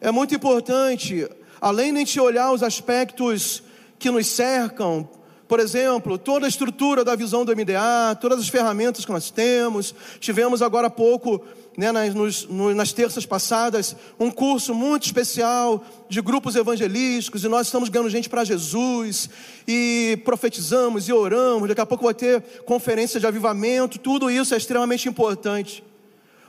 é 0.00 0.10
muito 0.10 0.34
importante, 0.34 1.24
além 1.60 1.92
de 1.92 1.98
a 1.98 2.00
gente 2.00 2.18
olhar 2.18 2.50
os 2.50 2.64
aspectos 2.64 3.62
que 3.96 4.10
nos 4.10 4.26
cercam, 4.26 5.08
por 5.46 5.60
exemplo, 5.60 6.18
toda 6.18 6.46
a 6.46 6.48
estrutura 6.48 7.04
da 7.04 7.14
visão 7.14 7.44
do 7.44 7.54
MDA, 7.54 8.18
todas 8.20 8.40
as 8.40 8.48
ferramentas 8.48 9.04
que 9.04 9.12
nós 9.12 9.30
temos. 9.30 9.94
Tivemos 10.18 10.62
agora 10.62 10.88
há 10.88 10.90
pouco, 10.90 11.44
né, 11.78 11.92
nas, 11.92 12.12
nos, 12.12 12.48
nas 12.74 12.92
terças 12.92 13.24
passadas, 13.24 13.94
um 14.18 14.32
curso 14.32 14.74
muito 14.74 15.04
especial 15.04 15.80
de 16.08 16.20
grupos 16.20 16.56
evangelísticos, 16.56 17.44
e 17.44 17.48
nós 17.48 17.68
estamos 17.68 17.88
ganhando 17.88 18.10
gente 18.10 18.28
para 18.28 18.42
Jesus, 18.42 19.30
e 19.64 20.20
profetizamos 20.24 21.08
e 21.08 21.12
oramos. 21.12 21.68
Daqui 21.68 21.80
a 21.80 21.86
pouco 21.86 22.02
vai 22.02 22.14
ter 22.14 22.42
conferência 22.64 23.20
de 23.20 23.28
avivamento, 23.28 23.96
tudo 23.96 24.28
isso 24.28 24.54
é 24.54 24.56
extremamente 24.56 25.08
importante 25.08 25.88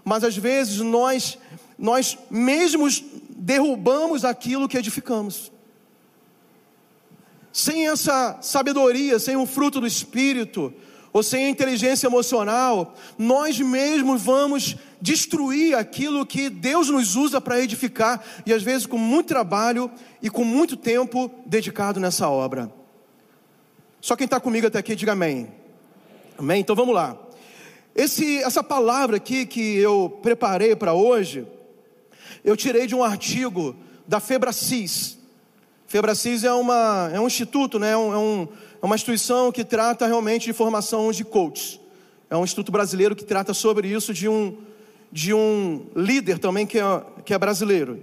mas 0.04 0.24
às 0.24 0.36
vezes 0.36 0.78
nós, 0.78 1.38
nós 1.78 2.18
mesmos 2.30 3.04
derrubamos 3.30 4.24
aquilo 4.26 4.68
que 4.68 4.78
edificamos. 4.78 5.52
Sem 7.52 7.88
essa 7.88 8.38
sabedoria, 8.42 9.20
sem 9.20 9.36
o 9.36 9.46
fruto 9.46 9.82
do 9.82 9.88
Espírito, 9.88 10.74
ou 11.14 11.22
sem 11.22 11.46
a 11.46 11.50
inteligência 11.50 12.08
emocional, 12.08 12.96
nós 13.18 13.60
mesmos 13.60 14.22
vamos 14.22 14.78
destruir 15.02 15.76
aquilo 15.76 16.26
que 16.26 16.50
Deus 16.50 16.90
nos 16.90 17.16
usa 17.16 17.42
para 17.42 17.60
edificar, 17.60 18.24
e 18.46 18.54
às 18.54 18.64
vezes 18.64 18.86
com 18.86 18.98
muito 18.98 19.28
trabalho 19.28 19.92
e 20.22 20.30
com 20.30 20.46
muito 20.46 20.78
tempo 20.78 21.30
dedicado 21.46 22.00
nessa 22.00 22.30
obra. 22.30 22.72
Só 24.00 24.16
quem 24.16 24.26
está 24.26 24.40
comigo 24.40 24.68
até 24.68 24.80
aqui, 24.80 24.96
diga 24.96 25.12
amém. 25.12 25.52
Amém? 26.38 26.62
Então 26.62 26.76
vamos 26.76 26.96
lá. 26.96 27.18
Esse, 27.96 28.38
essa 28.38 28.64
palavra 28.64 29.18
aqui 29.18 29.46
que 29.46 29.76
eu 29.78 30.20
preparei 30.22 30.76
para 30.76 30.94
hoje, 30.94 31.46
eu 32.44 32.56
tirei 32.56 32.88
de 32.88 32.96
um 32.96 33.04
artigo 33.04 33.76
da 34.08 34.20
Febracis. 34.20 35.18
Febracis 35.88 36.46
é, 36.46 36.54
uma, 36.54 37.12
é 37.14 37.20
um 37.20 37.28
instituto, 37.28 37.78
né? 37.78 37.92
é, 37.92 37.98
um, 37.98 38.44
é, 38.44 38.48
é 38.82 38.86
uma 38.86 38.96
instituição 38.96 39.52
que 39.52 39.66
trata 39.66 40.08
realmente 40.08 40.46
de 40.46 40.54
formação 40.54 41.12
de 41.12 41.26
coaches. 41.26 41.82
É 42.30 42.38
um 42.38 42.46
instituto 42.46 42.72
brasileiro 42.72 43.14
que 43.14 43.26
trata 43.26 43.54
sobre 43.54 43.90
isso 43.90 44.14
de 44.14 44.30
um, 44.30 44.58
de 45.12 45.34
um 45.34 45.88
líder 45.94 46.40
também 46.40 46.66
que 46.66 46.80
é, 46.80 47.04
que 47.26 47.34
é 47.34 47.38
brasileiro. 47.38 48.02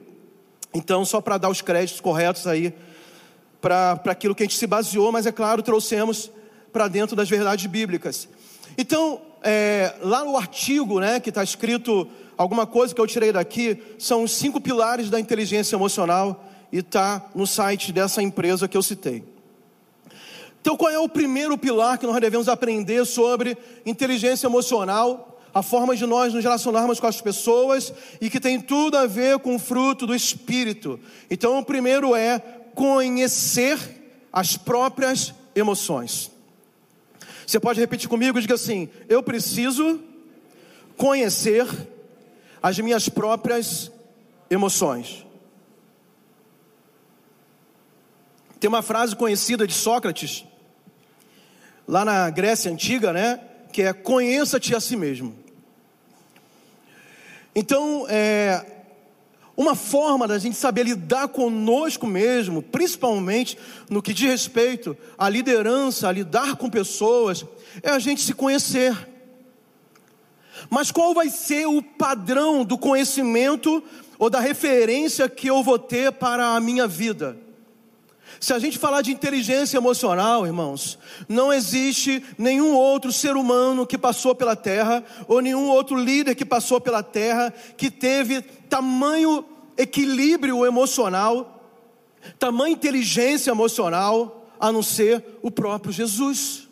Então, 0.75 1.03
só 1.03 1.19
para 1.19 1.39
dar 1.39 1.49
os 1.49 1.63
créditos 1.63 1.99
corretos 1.99 2.47
aí 2.47 2.75
para 3.59 3.99
aquilo 4.05 4.35
que 4.35 4.43
a 4.43 4.47
gente 4.47 4.59
se 4.59 4.67
baseou, 4.67 5.11
mas 5.11 5.25
é 5.25 5.33
claro, 5.33 5.63
trouxemos 5.63 6.31
para 6.71 6.89
dentro 6.89 7.17
das 7.17 7.29
verdades 7.29 7.65
bíblicas. 7.65 8.29
Então, 8.77 9.23
é, 9.43 9.95
lá 10.03 10.25
no 10.25 10.37
artigo, 10.37 11.01
né, 11.01 11.21
que 11.21 11.29
está 11.29 11.43
escrito 11.43 12.09
alguma 12.37 12.67
coisa 12.67 12.95
que 12.95 13.01
eu 13.01 13.07
tirei 13.07 13.33
daqui, 13.33 13.83
são 13.99 14.23
os 14.23 14.33
cinco 14.33 14.61
pilares 14.61 15.11
da 15.11 15.19
inteligência 15.19 15.77
emocional 15.77 16.45
e 16.73 16.79
está 16.79 17.29
no 17.35 17.47
site 17.47 17.93
dessa 17.93 18.23
empresa 18.23 18.69
que 18.69 18.77
eu 18.77 18.83
citei. 18.83 19.25
Então, 20.61 20.77
qual 20.77 20.91
é 20.91 20.99
o 20.99 21.09
primeiro 21.09 21.57
pilar 21.57 21.99
que 21.99 22.07
nós 22.07 22.21
devemos 22.21 22.49
aprender 22.49 23.05
sobre 23.07 23.57
inteligência 23.87 24.47
emocional? 24.47 25.41
A 25.55 25.63
forma 25.63 25.97
de 25.97 26.05
nós 26.05 26.35
nos 26.35 26.45
relacionarmos 26.45 27.01
com 27.01 27.07
as 27.07 27.21
pessoas 27.21 27.93
e 28.21 28.29
que 28.29 28.39
tem 28.39 28.61
tudo 28.61 28.97
a 28.97 29.07
ver 29.07 29.39
com 29.39 29.57
o 29.57 29.59
fruto 29.59 30.07
do 30.07 30.15
espírito. 30.15 31.01
Então, 31.31 31.59
o 31.59 31.65
primeiro 31.65 32.15
é 32.15 32.39
conhecer 32.75 33.79
as 34.33 34.57
próprias 34.57 35.33
emoções. 35.55 36.31
Você 37.49 37.59
pode 37.59 37.81
repetir 37.81 38.11
comigo? 38.11 38.39
Diga 38.39 38.57
assim: 38.57 38.91
Eu 39.09 39.23
preciso 39.23 39.99
conhecer 40.99 41.67
as 42.63 42.79
minhas 42.79 43.09
próprias 43.09 43.91
emoções. 44.51 45.25
Tem 48.61 48.69
uma 48.69 48.83
frase 48.83 49.17
conhecida 49.17 49.67
de 49.67 49.73
Sócrates, 49.73 50.45
lá 51.87 52.05
na 52.05 52.29
Grécia 52.29 52.71
Antiga, 52.71 53.15
né? 53.15 53.41
Que 53.73 53.81
é: 53.81 53.95
Conheça-te 53.95 54.75
a 54.75 54.81
si 54.81 54.95
mesmo. 54.95 55.35
Então, 57.55 58.05
é, 58.11 58.78
uma 59.59 59.75
forma 59.75 60.29
da 60.29 60.39
gente 60.39 60.57
saber 60.57 60.85
lidar 60.85 61.27
conosco 61.27 62.07
mesmo, 62.07 62.63
principalmente 62.63 63.59
no 63.91 64.01
que 64.01 64.15
diz 64.15 64.31
respeito 64.31 64.97
à 65.19 65.29
liderança, 65.29 66.09
a 66.09 66.13
lidar 66.13 66.55
com 66.55 66.71
pessoas, 66.71 67.45
é 67.83 67.91
a 67.91 67.99
gente 67.99 68.23
se 68.23 68.33
conhecer. 68.33 68.97
Mas 70.71 70.93
qual 70.93 71.13
vai 71.13 71.29
ser 71.29 71.67
o 71.67 71.83
padrão 71.83 72.65
do 72.65 72.79
conhecimento 72.79 73.83
ou 74.17 74.31
da 74.31 74.39
referência 74.39 75.29
que 75.29 75.49
eu 75.49 75.61
vou 75.61 75.77
ter 75.77 76.13
para 76.13 76.55
a 76.55 76.61
minha 76.61 76.87
vida? 76.87 77.37
Se 78.39 78.53
a 78.53 78.59
gente 78.61 78.79
falar 78.79 79.03
de 79.03 79.11
inteligência 79.11 79.77
emocional, 79.77 80.47
irmãos, 80.47 80.97
não 81.29 81.53
existe 81.53 82.23
nenhum 82.39 82.75
outro 82.75 83.13
ser 83.13 83.35
humano 83.35 83.85
que 83.85 83.99
passou 83.99 84.35
pela 84.35 84.55
terra, 84.55 85.03
ou 85.27 85.41
nenhum 85.41 85.69
outro 85.69 85.97
líder 85.97 86.37
que 86.37 86.45
passou 86.45 86.81
pela 86.81 87.03
terra, 87.03 87.53
que 87.77 87.91
teve 87.91 88.45
tamanho 88.69 89.45
equilíbrio 89.77 90.67
emocional, 90.67 91.63
tamanha 92.39 92.75
inteligência 92.75 93.51
emocional, 93.51 94.47
a 94.59 94.73
não 94.73 94.83
ser 94.83 95.25
o 95.41 95.51
próprio 95.51 95.93
Jesus. 95.93 96.69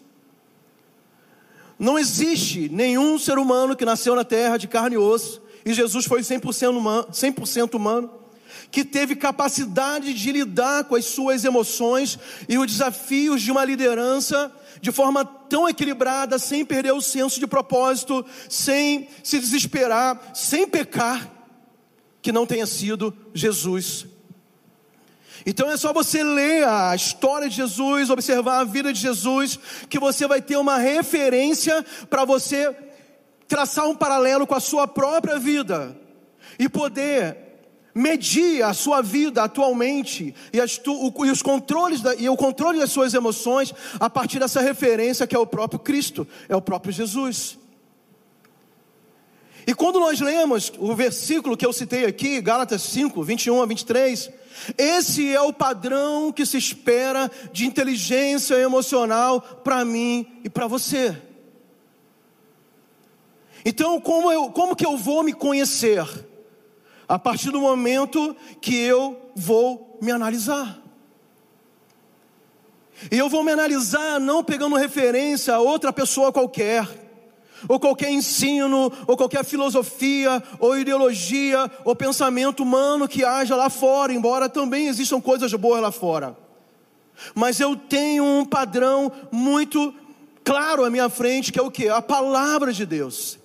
Não 1.79 1.99
existe 1.99 2.69
nenhum 2.69 3.19
ser 3.19 3.39
humano 3.39 3.77
que 3.77 3.85
nasceu 3.85 4.15
na 4.15 4.25
terra 4.25 4.57
de 4.57 4.67
carne 4.67 4.97
e 4.97 4.99
osso, 4.99 5.43
e 5.65 5.73
Jesus 5.73 6.07
foi 6.07 6.21
100% 6.21 6.77
humano, 6.77 7.09
100% 7.11 7.75
humano 7.75 8.11
que 8.71 8.85
teve 8.85 9.15
capacidade 9.15 10.13
de 10.13 10.33
lidar 10.33 10.85
com 10.85 10.97
as 10.97 11.05
suas 11.05 11.45
emoções 11.45 12.19
e 12.49 12.59
os 12.59 12.67
desafios 12.67 13.43
de 13.43 13.51
uma 13.51 13.65
liderança 13.65 14.53
de 14.81 14.93
forma 14.93 15.25
tão 15.25 15.69
equilibrada, 15.69 16.39
sem 16.39 16.65
perder 16.65 16.93
o 16.93 17.01
senso 17.01 17.41
de 17.41 17.47
propósito, 17.47 18.25
sem 18.49 19.09
se 19.23 19.39
desesperar, 19.39 20.33
sem 20.35 20.67
pecar, 20.67 21.31
que 22.27 22.33
não 22.33 22.45
tenha 22.45 22.67
sido 22.67 23.17
Jesus. 23.33 24.05
Então 25.47 25.71
é 25.71 25.77
só 25.77 25.93
você 25.93 26.25
ler 26.25 26.67
a 26.67 26.93
história 26.93 27.49
de 27.49 27.55
Jesus, 27.55 28.11
observar 28.11 28.59
a 28.59 28.65
vida 28.65 28.93
de 28.93 29.01
Jesus, 29.01 29.57
que 29.89 29.97
você 29.97 30.27
vai 30.27 30.43
ter 30.43 30.57
uma 30.57 30.77
referência 30.77 31.87
para 32.11 32.25
você 32.25 32.75
traçar 33.47 33.87
um 33.87 33.95
paralelo 33.95 34.45
com 34.45 34.57
a 34.57 34.61
sua 34.61 34.89
própria 34.89 35.39
vida 35.39 35.97
e 36.59 36.69
poder 36.69 37.37
medir 37.95 38.65
a 38.65 38.75
sua 38.75 39.03
vida 39.03 39.45
atualmente 39.45 40.35
e, 40.53 40.61
as, 40.61 40.81
o, 40.85 41.25
e 41.25 41.31
os 41.31 41.43
controles 41.43 42.01
da, 42.01 42.13
e 42.17 42.29
o 42.29 42.37
controle 42.37 42.81
das 42.81 42.91
suas 42.91 43.15
emoções 43.15 43.73
a 44.01 44.11
partir 44.11 44.41
dessa 44.41 44.61
referência 44.61 45.29
que 45.29 45.37
é 45.37 45.39
o 45.39 45.47
próprio 45.47 45.79
Cristo, 45.79 46.27
é 46.49 46.57
o 46.57 46.61
próprio 46.61 46.93
Jesus. 46.93 47.57
E 49.67 49.75
quando 49.75 49.99
nós 49.99 50.21
lemos 50.21 50.73
o 50.79 50.95
versículo 50.95 51.57
que 51.57 51.67
eu 51.67 51.73
citei 51.73 52.05
aqui, 52.05 52.41
Gálatas 52.41 52.83
5, 52.83 53.21
21 53.25 53.63
a 53.63 53.67
23, 53.67 54.31
esse 54.79 55.35
é 55.35 55.41
o 55.41 55.53
padrão 55.53 56.31
que 56.31 56.47
se 56.47 56.57
espera 56.57 57.29
de 57.53 57.67
inteligência 57.67 58.55
emocional 58.55 59.41
para 59.41 59.85
mim 59.85 60.25
e 60.45 60.49
para 60.49 60.69
você. 60.69 61.21
Então, 63.65 64.01
como, 64.01 64.31
eu, 64.31 64.51
como 64.51 64.77
que 64.77 64.87
eu 64.87 64.97
vou 64.97 65.25
me 65.25 65.33
conhecer? 65.33 66.07
A 67.09 67.19
partir 67.19 67.51
do 67.51 67.61
momento 67.61 68.37
que 68.61 68.77
eu 68.77 69.31
vou 69.35 69.99
me 70.01 70.13
analisar. 70.13 70.81
E 73.11 73.19
eu 73.19 73.29
vou 73.29 73.43
me 73.43 73.51
analisar 73.51 74.21
não 74.21 74.45
pegando 74.45 74.77
referência 74.77 75.55
a 75.55 75.61
outra 75.61 75.93
pessoa 75.93 76.33
qualquer, 76.33 77.06
ou 77.69 77.81
qualquer 77.81 78.11
ensino, 78.11 78.93
ou 79.07 79.17
qualquer 79.17 79.45
filosofia, 79.45 80.43
ou 80.59 80.79
ideologia, 80.79 81.71
ou 81.85 81.97
pensamento 81.97 82.63
humano 82.63 83.09
que 83.09 83.25
haja 83.25 83.57
lá 83.57 83.71
fora, 83.71 84.13
embora 84.13 84.49
também 84.49 84.89
existam 84.89 85.21
coisas 85.21 85.53
boas 85.55 85.81
lá 85.81 85.91
fora. 85.91 86.37
Mas 87.35 87.61
eu 87.61 87.77
tenho 87.77 88.25
um 88.25 88.45
padrão 88.45 89.11
muito 89.33 89.95
claro 90.45 90.85
à 90.85 90.91
minha 90.91 91.09
frente, 91.09 91.53
que 91.53 91.59
é 91.59 91.63
o 91.63 91.71
que? 91.71 91.89
A 91.89 92.03
palavra 92.03 92.73
de 92.73 92.85
Deus. 92.85 93.39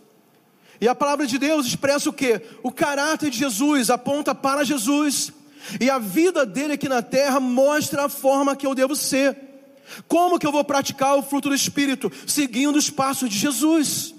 E 0.80 0.88
a 0.88 0.96
palavra 0.96 1.28
de 1.28 1.38
Deus 1.38 1.66
expressa 1.66 2.10
o 2.10 2.14
que? 2.14 2.42
O 2.64 2.72
caráter 2.72 3.30
de 3.30 3.38
Jesus, 3.38 3.90
aponta 3.90 4.34
para 4.34 4.64
Jesus. 4.64 5.32
E 5.80 5.90
a 5.90 6.00
vida 6.00 6.46
dele 6.46 6.74
aqui 6.74 6.90
na 6.90 7.02
terra 7.02 7.40
mostra 7.40 8.06
a 8.06 8.10
forma 8.10 8.56
que 8.56 8.66
eu 8.66 8.74
devo 8.74 8.96
ser. 8.96 9.51
Como 10.08 10.40
que 10.40 10.46
eu 10.46 10.52
vou 10.52 10.64
praticar 10.64 11.16
o 11.16 11.24
fruto 11.24 11.50
do 11.50 11.56
Espírito? 11.56 12.12
Seguindo 12.28 12.76
os 12.76 12.90
passos 12.90 13.30
de 13.30 13.38
Jesus. 13.38 14.16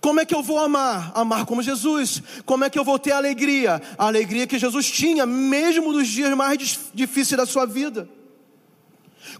Como 0.00 0.20
é 0.20 0.24
que 0.24 0.34
eu 0.34 0.42
vou 0.42 0.58
amar? 0.58 1.12
Amar 1.14 1.44
como 1.44 1.62
Jesus. 1.62 2.22
Como 2.44 2.64
é 2.64 2.70
que 2.70 2.78
eu 2.78 2.84
vou 2.84 2.98
ter 2.98 3.12
alegria? 3.12 3.82
A 3.98 4.06
alegria 4.06 4.46
que 4.46 4.58
Jesus 4.58 4.90
tinha, 4.90 5.26
mesmo 5.26 5.92
nos 5.92 6.08
dias 6.08 6.34
mais 6.34 6.78
difíceis 6.94 7.36
da 7.36 7.46
sua 7.46 7.66
vida. 7.66 8.08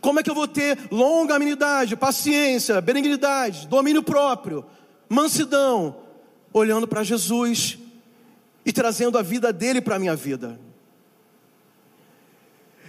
Como 0.00 0.20
é 0.20 0.22
que 0.22 0.30
eu 0.30 0.34
vou 0.34 0.49
ter 0.49 0.78
longanimidade, 0.90 1.96
paciência, 1.96 2.80
benignidade, 2.80 3.66
domínio 3.66 4.02
próprio? 4.02 4.64
mansidão, 5.10 5.96
olhando 6.52 6.87
para 6.87 7.02
Jesus 7.02 7.76
e 8.64 8.72
trazendo 8.72 9.18
a 9.18 9.22
vida 9.22 9.52
dele 9.52 9.80
para 9.80 9.96
a 9.96 9.99
minha 9.99 10.14
vida. 10.14 10.58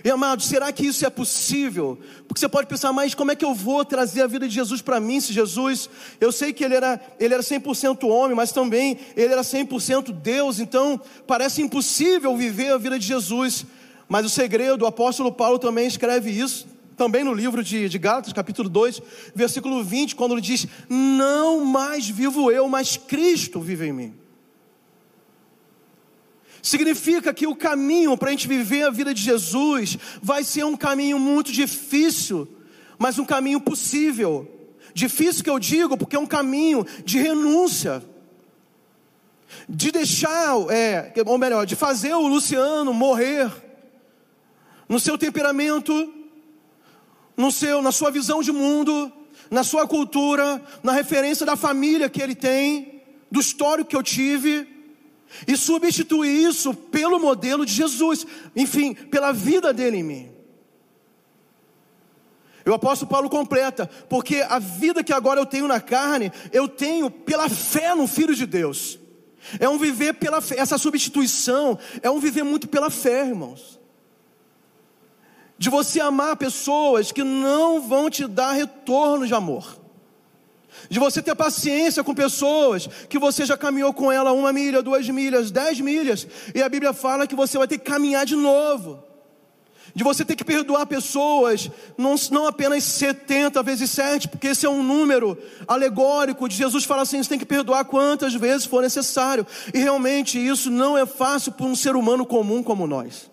E 0.04 0.10
amados, 0.10 0.46
será 0.46 0.72
que 0.72 0.86
isso 0.86 1.06
é 1.06 1.10
possível? 1.10 2.00
Porque 2.28 2.40
você 2.40 2.50
pode 2.50 2.68
pensar, 2.68 2.92
mas 2.92 3.14
como 3.14 3.32
é 3.32 3.36
que 3.36 3.46
eu 3.46 3.54
vou 3.54 3.86
trazer 3.86 4.22
a 4.22 4.28
vida 4.28 4.48
de 4.48 4.54
Jesus 4.54 4.82
para 4.82 5.00
mim, 5.00 5.20
se 5.20 5.34
Jesus, 5.34 5.90
eu 6.20 6.32
sei 6.32 6.52
que 6.54 6.64
ele 6.64 6.76
era, 6.76 7.00
ele 7.20 7.34
era 7.34 7.44
100% 7.44 8.08
homem, 8.08 8.36
mas 8.36 8.52
também 8.52 8.98
ele 9.16 9.32
era 9.32 9.42
100% 9.42 10.12
Deus, 10.12 10.60
então 10.60 11.00
parece 11.28 11.62
impossível 11.62 12.36
viver 12.36 12.72
a 12.72 12.78
vida 12.78 12.98
de 12.98 13.06
Jesus. 13.06 13.66
Mas 14.10 14.26
o 14.26 14.30
segredo, 14.30 14.84
o 14.84 14.88
apóstolo 14.88 15.32
Paulo 15.32 15.60
também 15.60 15.88
escreve 15.88 16.32
isso 16.32 16.68
também 16.98 17.24
no 17.24 17.34
livro 17.34 17.64
de, 17.64 17.90
de 17.90 17.98
Gálatas, 17.98 18.32
capítulo 18.32 18.70
2, 18.70 19.02
versículo 19.34 19.84
20, 19.84 20.16
quando 20.16 20.34
ele 20.34 20.42
diz: 20.42 20.68
Não 20.88 21.66
mais 21.66 22.08
vivo 22.08 22.52
eu, 22.52 22.68
mas 22.68 22.96
Cristo 22.96 23.60
vive 23.60 23.88
em 23.88 23.94
mim. 23.94 24.21
Significa 26.62 27.34
que 27.34 27.48
o 27.48 27.56
caminho 27.56 28.16
para 28.18 28.30
a 28.30 28.32
gente 28.32 28.48
viver 28.48 28.84
a 28.84 28.90
vida 28.90 29.14
de 29.14 29.22
Jesus 29.22 29.98
vai 30.22 30.44
ser 30.44 30.64
um 30.64 30.78
caminho 30.78 31.18
muito 31.18 31.52
difícil, 31.52 32.48
mas 33.00 33.18
um 33.18 33.26
caminho 33.26 33.60
possível. 33.60 34.48
Difícil 34.94 35.44
que 35.44 35.50
eu 35.50 35.58
digo, 35.58 35.98
porque 35.98 36.16
é 36.16 36.20
um 36.20 36.28
caminho 36.28 36.86
de 37.04 37.18
renúncia, 37.18 38.04
de 39.68 39.92
deixar, 39.92 40.56
é, 40.70 41.14
ou 41.26 41.38
melhor, 41.38 41.66
de 41.66 41.76
fazer 41.76 42.14
o 42.14 42.28
Luciano 42.28 42.94
morrer 42.94 43.52
no 44.88 45.00
seu 45.00 45.18
temperamento, 45.18 46.14
no 47.36 47.52
seu, 47.52 47.82
na 47.82 47.92
sua 47.92 48.12
visão 48.12 48.42
de 48.42 48.52
mundo, 48.52 49.12
na 49.50 49.64
sua 49.64 49.88
cultura, 49.88 50.62
na 50.84 50.92
referência 50.92 51.46
da 51.46 51.56
família 51.56 52.10
que 52.10 52.22
ele 52.22 52.36
tem, 52.36 53.02
do 53.32 53.40
histórico 53.40 53.90
que 53.90 53.96
eu 53.96 54.04
tive, 54.04 54.68
e 55.48 55.56
substituir 55.58 56.48
isso 56.48 56.74
pelo 56.74 57.20
modelo 57.20 57.66
de 57.66 57.74
Jesus, 57.74 58.26
enfim, 58.56 58.94
pela 58.94 59.32
vida 59.32 59.74
dele 59.74 59.98
em 59.98 60.04
mim. 60.04 60.32
O 62.66 62.74
apóstolo 62.74 63.10
Paulo 63.10 63.30
completa, 63.30 63.90
porque 64.08 64.38
a 64.48 64.60
vida 64.60 65.04
que 65.04 65.12
agora 65.12 65.40
eu 65.40 65.46
tenho 65.46 65.68
na 65.68 65.82
carne, 65.82 66.32
eu 66.52 66.68
tenho 66.68 67.10
pela 67.10 67.50
fé 67.50 67.96
no 67.96 68.08
Filho 68.08 68.36
de 68.36 68.46
Deus. 68.46 69.00
É 69.60 69.68
um 69.68 69.80
viver 69.80 70.14
pela 70.14 70.40
fé, 70.40 70.60
essa 70.60 70.78
substituição 70.78 71.78
é 72.04 72.10
um 72.12 72.20
viver 72.20 72.44
muito 72.44 72.68
pela 72.68 72.92
fé, 72.92 73.26
irmãos 73.26 73.82
de 75.62 75.70
você 75.70 76.02
amar 76.02 76.38
pessoas 76.38 77.12
que 77.12 77.24
não 77.24 77.80
vão 77.88 78.10
te 78.10 78.26
dar 78.26 78.54
retorno 78.54 79.28
de 79.28 79.34
amor, 79.36 79.80
de 80.92 81.00
você 81.00 81.22
ter 81.22 81.34
paciência 81.34 82.04
com 82.04 82.14
pessoas 82.14 82.86
que 83.08 83.18
você 83.18 83.46
já 83.46 83.58
caminhou 83.58 83.94
com 83.94 84.12
ela 84.12 84.34
uma 84.34 84.52
milha, 84.52 84.82
duas 84.82 85.08
milhas, 85.08 85.50
dez 85.50 85.80
milhas, 85.80 86.28
e 86.54 86.62
a 86.62 86.68
Bíblia 86.68 86.92
fala 86.92 87.26
que 87.26 87.34
você 87.34 87.58
vai 87.58 87.66
ter 87.66 87.78
que 87.78 87.90
caminhar 87.90 88.26
de 88.26 88.36
novo, 88.36 89.02
de 89.96 90.04
você 90.04 90.26
ter 90.26 90.36
que 90.36 90.44
perdoar 90.44 90.86
pessoas, 90.86 91.72
não, 91.98 92.16
não 92.30 92.46
apenas 92.46 92.84
70 92.84 93.64
vezes 93.64 93.90
7, 93.90 94.28
porque 94.28 94.48
esse 94.48 94.66
é 94.66 94.70
um 94.70 94.84
número 94.84 95.38
alegórico 95.66 96.50
de 96.50 96.58
Jesus 96.58 96.84
fala 96.84 97.04
assim: 97.04 97.24
você 97.24 97.30
tem 97.30 97.40
que 97.40 97.46
perdoar 97.46 97.86
quantas 97.86 98.34
vezes 98.34 98.66
for 98.66 98.84
necessário, 98.84 99.48
e 99.74 99.80
realmente 99.80 100.38
isso 100.38 100.70
não 100.70 100.98
é 100.98 101.06
fácil 101.06 101.54
para 101.54 101.66
um 101.66 101.76
ser 101.76 101.96
humano 101.96 102.26
comum 102.26 102.62
como 102.62 102.86
nós. 102.86 103.32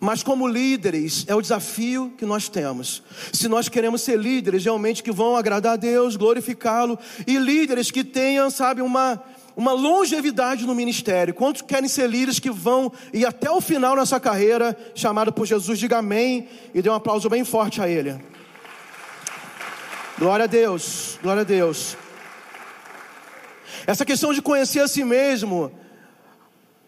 Mas 0.00 0.22
como 0.22 0.48
líderes, 0.48 1.24
é 1.28 1.34
o 1.34 1.40
desafio 1.40 2.12
que 2.18 2.26
nós 2.26 2.48
temos. 2.48 3.02
Se 3.32 3.48
nós 3.48 3.68
queremos 3.68 4.02
ser 4.02 4.18
líderes 4.18 4.64
realmente 4.64 5.02
que 5.02 5.12
vão 5.12 5.36
agradar 5.36 5.74
a 5.74 5.76
Deus, 5.76 6.16
glorificá-lo, 6.16 6.98
e 7.26 7.36
líderes 7.38 7.90
que 7.90 8.02
tenham, 8.02 8.50
sabe, 8.50 8.82
uma, 8.82 9.22
uma 9.56 9.72
longevidade 9.72 10.66
no 10.66 10.74
ministério. 10.74 11.32
Quantos 11.32 11.62
querem 11.62 11.88
ser 11.88 12.08
líderes 12.08 12.38
que 12.38 12.50
vão 12.50 12.92
ir 13.12 13.24
até 13.24 13.50
o 13.50 13.60
final 13.60 13.94
nessa 13.94 14.18
carreira, 14.18 14.76
chamado 14.94 15.32
por 15.32 15.46
Jesus? 15.46 15.78
Diga 15.78 15.98
amém 15.98 16.48
e 16.74 16.82
dê 16.82 16.90
um 16.90 16.94
aplauso 16.94 17.28
bem 17.28 17.44
forte 17.44 17.80
a 17.80 17.88
Ele. 17.88 18.16
Glória 20.18 20.44
a 20.44 20.48
Deus, 20.48 21.18
glória 21.22 21.42
a 21.42 21.44
Deus. 21.44 21.96
Essa 23.86 24.04
questão 24.04 24.32
de 24.32 24.40
conhecer 24.40 24.80
a 24.80 24.88
si 24.88 25.04
mesmo 25.04 25.72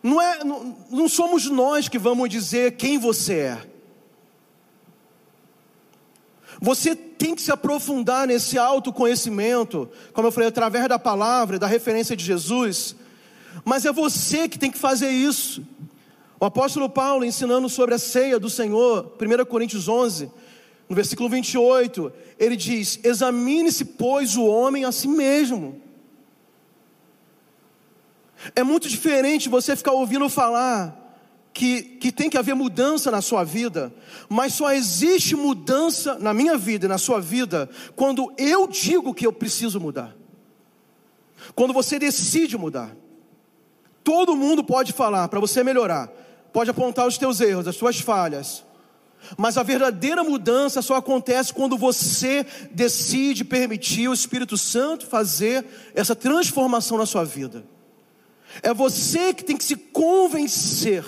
não, 0.02 0.20
é, 0.20 0.44
não, 0.44 0.76
não 0.90 1.08
somos 1.08 1.46
nós 1.46 1.88
que 1.88 1.98
vamos 1.98 2.28
dizer 2.28 2.76
quem 2.76 2.98
você 2.98 3.34
é. 3.34 3.66
Você 6.60 6.94
tem 6.94 7.34
que 7.34 7.42
se 7.42 7.50
aprofundar 7.50 8.26
nesse 8.26 8.58
autoconhecimento, 8.58 9.88
como 10.12 10.28
eu 10.28 10.32
falei, 10.32 10.48
através 10.48 10.88
da 10.88 10.98
palavra, 10.98 11.58
da 11.58 11.66
referência 11.66 12.16
de 12.16 12.24
Jesus. 12.24 12.96
Mas 13.64 13.84
é 13.84 13.92
você 13.92 14.48
que 14.48 14.58
tem 14.58 14.70
que 14.70 14.78
fazer 14.78 15.10
isso. 15.10 15.62
O 16.38 16.44
apóstolo 16.44 16.88
Paulo, 16.88 17.24
ensinando 17.24 17.68
sobre 17.68 17.94
a 17.94 17.98
ceia 17.98 18.38
do 18.38 18.50
Senhor, 18.50 19.16
1 19.20 19.44
Coríntios 19.46 19.88
11, 19.88 20.30
no 20.88 20.94
versículo 20.94 21.28
28, 21.28 22.12
ele 22.38 22.56
diz: 22.56 23.00
Examine-se, 23.02 23.84
pois, 23.84 24.36
o 24.36 24.44
homem 24.44 24.84
a 24.84 24.92
si 24.92 25.08
mesmo. 25.08 25.80
É 28.54 28.62
muito 28.62 28.88
diferente 28.88 29.48
você 29.48 29.74
ficar 29.74 29.92
ouvindo 29.92 30.28
falar 30.28 31.06
que, 31.52 31.82
que 31.82 32.12
tem 32.12 32.28
que 32.28 32.36
haver 32.36 32.54
mudança 32.54 33.10
na 33.10 33.22
sua 33.22 33.42
vida, 33.42 33.90
mas 34.28 34.52
só 34.52 34.72
existe 34.72 35.34
mudança 35.34 36.18
na 36.18 36.34
minha 36.34 36.58
vida 36.58 36.84
e 36.84 36.88
na 36.88 36.98
sua 36.98 37.18
vida 37.18 37.68
quando 37.94 38.30
eu 38.36 38.66
digo 38.66 39.14
que 39.14 39.26
eu 39.26 39.32
preciso 39.32 39.80
mudar. 39.80 40.14
Quando 41.54 41.72
você 41.72 41.98
decide 41.98 42.58
mudar. 42.58 42.94
Todo 44.04 44.36
mundo 44.36 44.62
pode 44.62 44.92
falar 44.92 45.26
para 45.28 45.40
você 45.40 45.64
melhorar, 45.64 46.08
pode 46.52 46.70
apontar 46.70 47.06
os 47.06 47.18
teus 47.18 47.40
erros, 47.40 47.66
as 47.66 47.74
suas 47.74 47.98
falhas, 47.98 48.62
mas 49.36 49.58
a 49.58 49.62
verdadeira 49.62 50.22
mudança 50.22 50.80
só 50.82 50.96
acontece 50.96 51.52
quando 51.52 51.76
você 51.76 52.46
decide 52.70 53.44
permitir 53.44 54.08
o 54.08 54.12
Espírito 54.12 54.56
Santo 54.56 55.06
fazer 55.06 55.64
essa 55.94 56.14
transformação 56.14 56.98
na 56.98 57.06
sua 57.06 57.24
vida. 57.24 57.64
É 58.62 58.72
você 58.72 59.32
que 59.34 59.44
tem 59.44 59.56
que 59.56 59.64
se 59.64 59.76
convencer 59.76 61.04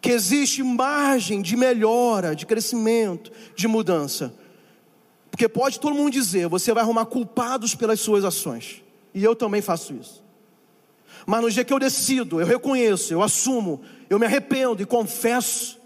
que 0.00 0.10
existe 0.10 0.62
margem 0.64 1.40
de 1.40 1.56
melhora, 1.56 2.34
de 2.34 2.44
crescimento, 2.44 3.30
de 3.54 3.68
mudança. 3.68 4.34
Porque 5.30 5.48
pode 5.48 5.78
todo 5.78 5.94
mundo 5.94 6.10
dizer, 6.10 6.48
você 6.48 6.74
vai 6.74 6.82
arrumar 6.82 7.06
culpados 7.06 7.74
pelas 7.74 8.00
suas 8.00 8.24
ações. 8.24 8.82
E 9.14 9.22
eu 9.22 9.36
também 9.36 9.62
faço 9.62 9.94
isso. 9.94 10.22
Mas 11.24 11.40
no 11.40 11.50
dia 11.50 11.64
que 11.64 11.72
eu 11.72 11.78
decido, 11.78 12.40
eu 12.40 12.46
reconheço, 12.46 13.14
eu 13.14 13.22
assumo, 13.22 13.80
eu 14.10 14.18
me 14.18 14.26
arrependo 14.26 14.82
e 14.82 14.86
confesso, 14.86 15.80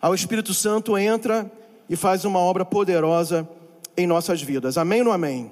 o 0.00 0.14
Espírito 0.14 0.54
Santo 0.54 0.96
entra 0.96 1.50
e 1.88 1.96
faz 1.96 2.24
uma 2.24 2.38
obra 2.38 2.64
poderosa 2.64 3.48
em 3.96 4.06
nossas 4.06 4.40
vidas. 4.40 4.78
Amém 4.78 5.00
ou 5.00 5.06
não 5.06 5.12
amém? 5.12 5.50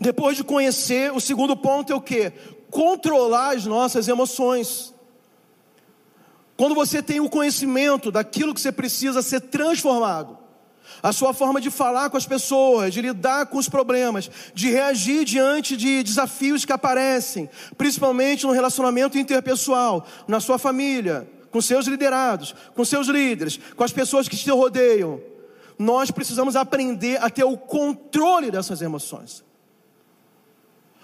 Depois 0.00 0.36
de 0.36 0.44
conhecer, 0.44 1.10
o 1.12 1.20
segundo 1.20 1.56
ponto 1.56 1.92
é 1.92 1.96
o 1.96 2.00
que? 2.00 2.32
Controlar 2.72 3.54
as 3.54 3.66
nossas 3.66 4.08
emoções. 4.08 4.94
Quando 6.56 6.74
você 6.74 7.02
tem 7.02 7.20
o 7.20 7.28
conhecimento 7.28 8.10
daquilo 8.10 8.54
que 8.54 8.60
você 8.62 8.72
precisa 8.72 9.20
ser 9.20 9.42
transformado, 9.42 10.38
a 11.02 11.12
sua 11.12 11.34
forma 11.34 11.60
de 11.60 11.70
falar 11.70 12.08
com 12.08 12.16
as 12.16 12.24
pessoas, 12.24 12.94
de 12.94 13.02
lidar 13.02 13.44
com 13.44 13.58
os 13.58 13.68
problemas, 13.68 14.30
de 14.54 14.70
reagir 14.70 15.26
diante 15.26 15.76
de 15.76 16.02
desafios 16.02 16.64
que 16.64 16.72
aparecem, 16.72 17.50
principalmente 17.76 18.46
no 18.46 18.52
relacionamento 18.52 19.18
interpessoal, 19.18 20.06
na 20.26 20.40
sua 20.40 20.58
família, 20.58 21.28
com 21.50 21.60
seus 21.60 21.86
liderados, 21.86 22.54
com 22.74 22.86
seus 22.86 23.06
líderes, 23.06 23.60
com 23.76 23.84
as 23.84 23.92
pessoas 23.92 24.28
que 24.28 24.36
te 24.36 24.50
rodeiam. 24.50 25.20
Nós 25.78 26.10
precisamos 26.10 26.56
aprender 26.56 27.22
a 27.22 27.28
ter 27.28 27.44
o 27.44 27.58
controle 27.58 28.50
dessas 28.50 28.80
emoções. 28.80 29.44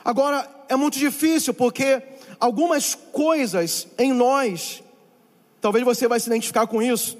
Agora, 0.09 0.49
é 0.68 0.75
muito 0.75 0.99
difícil 0.99 1.53
porque 1.53 2.03
algumas 2.40 2.94
coisas 2.94 3.87
em 3.99 4.12
nós 4.12 4.83
Talvez 5.61 5.85
você 5.85 6.07
vai 6.07 6.21
se 6.21 6.29
identificar 6.29 6.66
com 6.66 6.83
isso. 6.83 7.18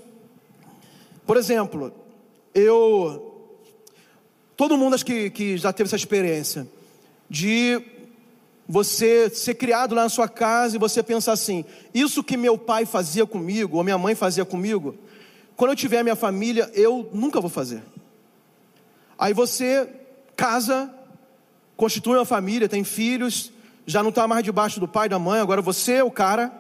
Por 1.27 1.37
exemplo, 1.37 1.93
eu. 2.55 3.25
Todo 4.57 4.77
mundo 4.77 4.95
acho 4.95 5.07
que, 5.07 5.31
que 5.31 5.57
já 5.57 5.73
teve 5.73 5.89
essa 5.89 5.97
experiência 5.97 6.67
de 7.31 7.81
você 8.69 9.31
ser 9.31 9.55
criado 9.55 9.95
lá 9.95 10.03
na 10.05 10.09
sua 10.09 10.29
casa 10.29 10.77
e 10.77 10.79
você 10.79 11.03
pensar 11.03 11.33
assim: 11.33 11.65
isso 11.93 12.23
que 12.23 12.37
meu 12.37 12.57
pai 12.57 12.87
fazia 12.87 13.27
comigo, 13.27 13.77
ou 13.77 13.85
minha 13.85 13.99
mãe 13.99 14.15
fazia 14.15 14.45
comigo, 14.45 14.95
quando 15.57 15.73
eu 15.73 15.77
tiver 15.77 16.03
minha 16.03 16.17
família, 16.17 16.71
eu 16.75 17.09
nunca 17.13 17.41
vou 17.41 17.51
fazer. 17.51 17.83
Aí 19.19 19.35
você 19.35 19.89
casa, 20.37 20.95
constitui 21.79 22.17
uma 22.17 22.27
família, 22.27 22.69
tem 22.69 22.85
filhos, 22.85 23.51
já 23.87 24.03
não 24.03 24.11
está 24.11 24.29
mais 24.29 24.45
debaixo 24.45 24.79
do 24.79 24.87
pai 24.87 25.07
e 25.07 25.09
da 25.09 25.19
mãe, 25.19 25.41
agora 25.41 25.63
você 25.63 25.95
é 25.95 26.05
o 26.05 26.11
cara 26.11 26.53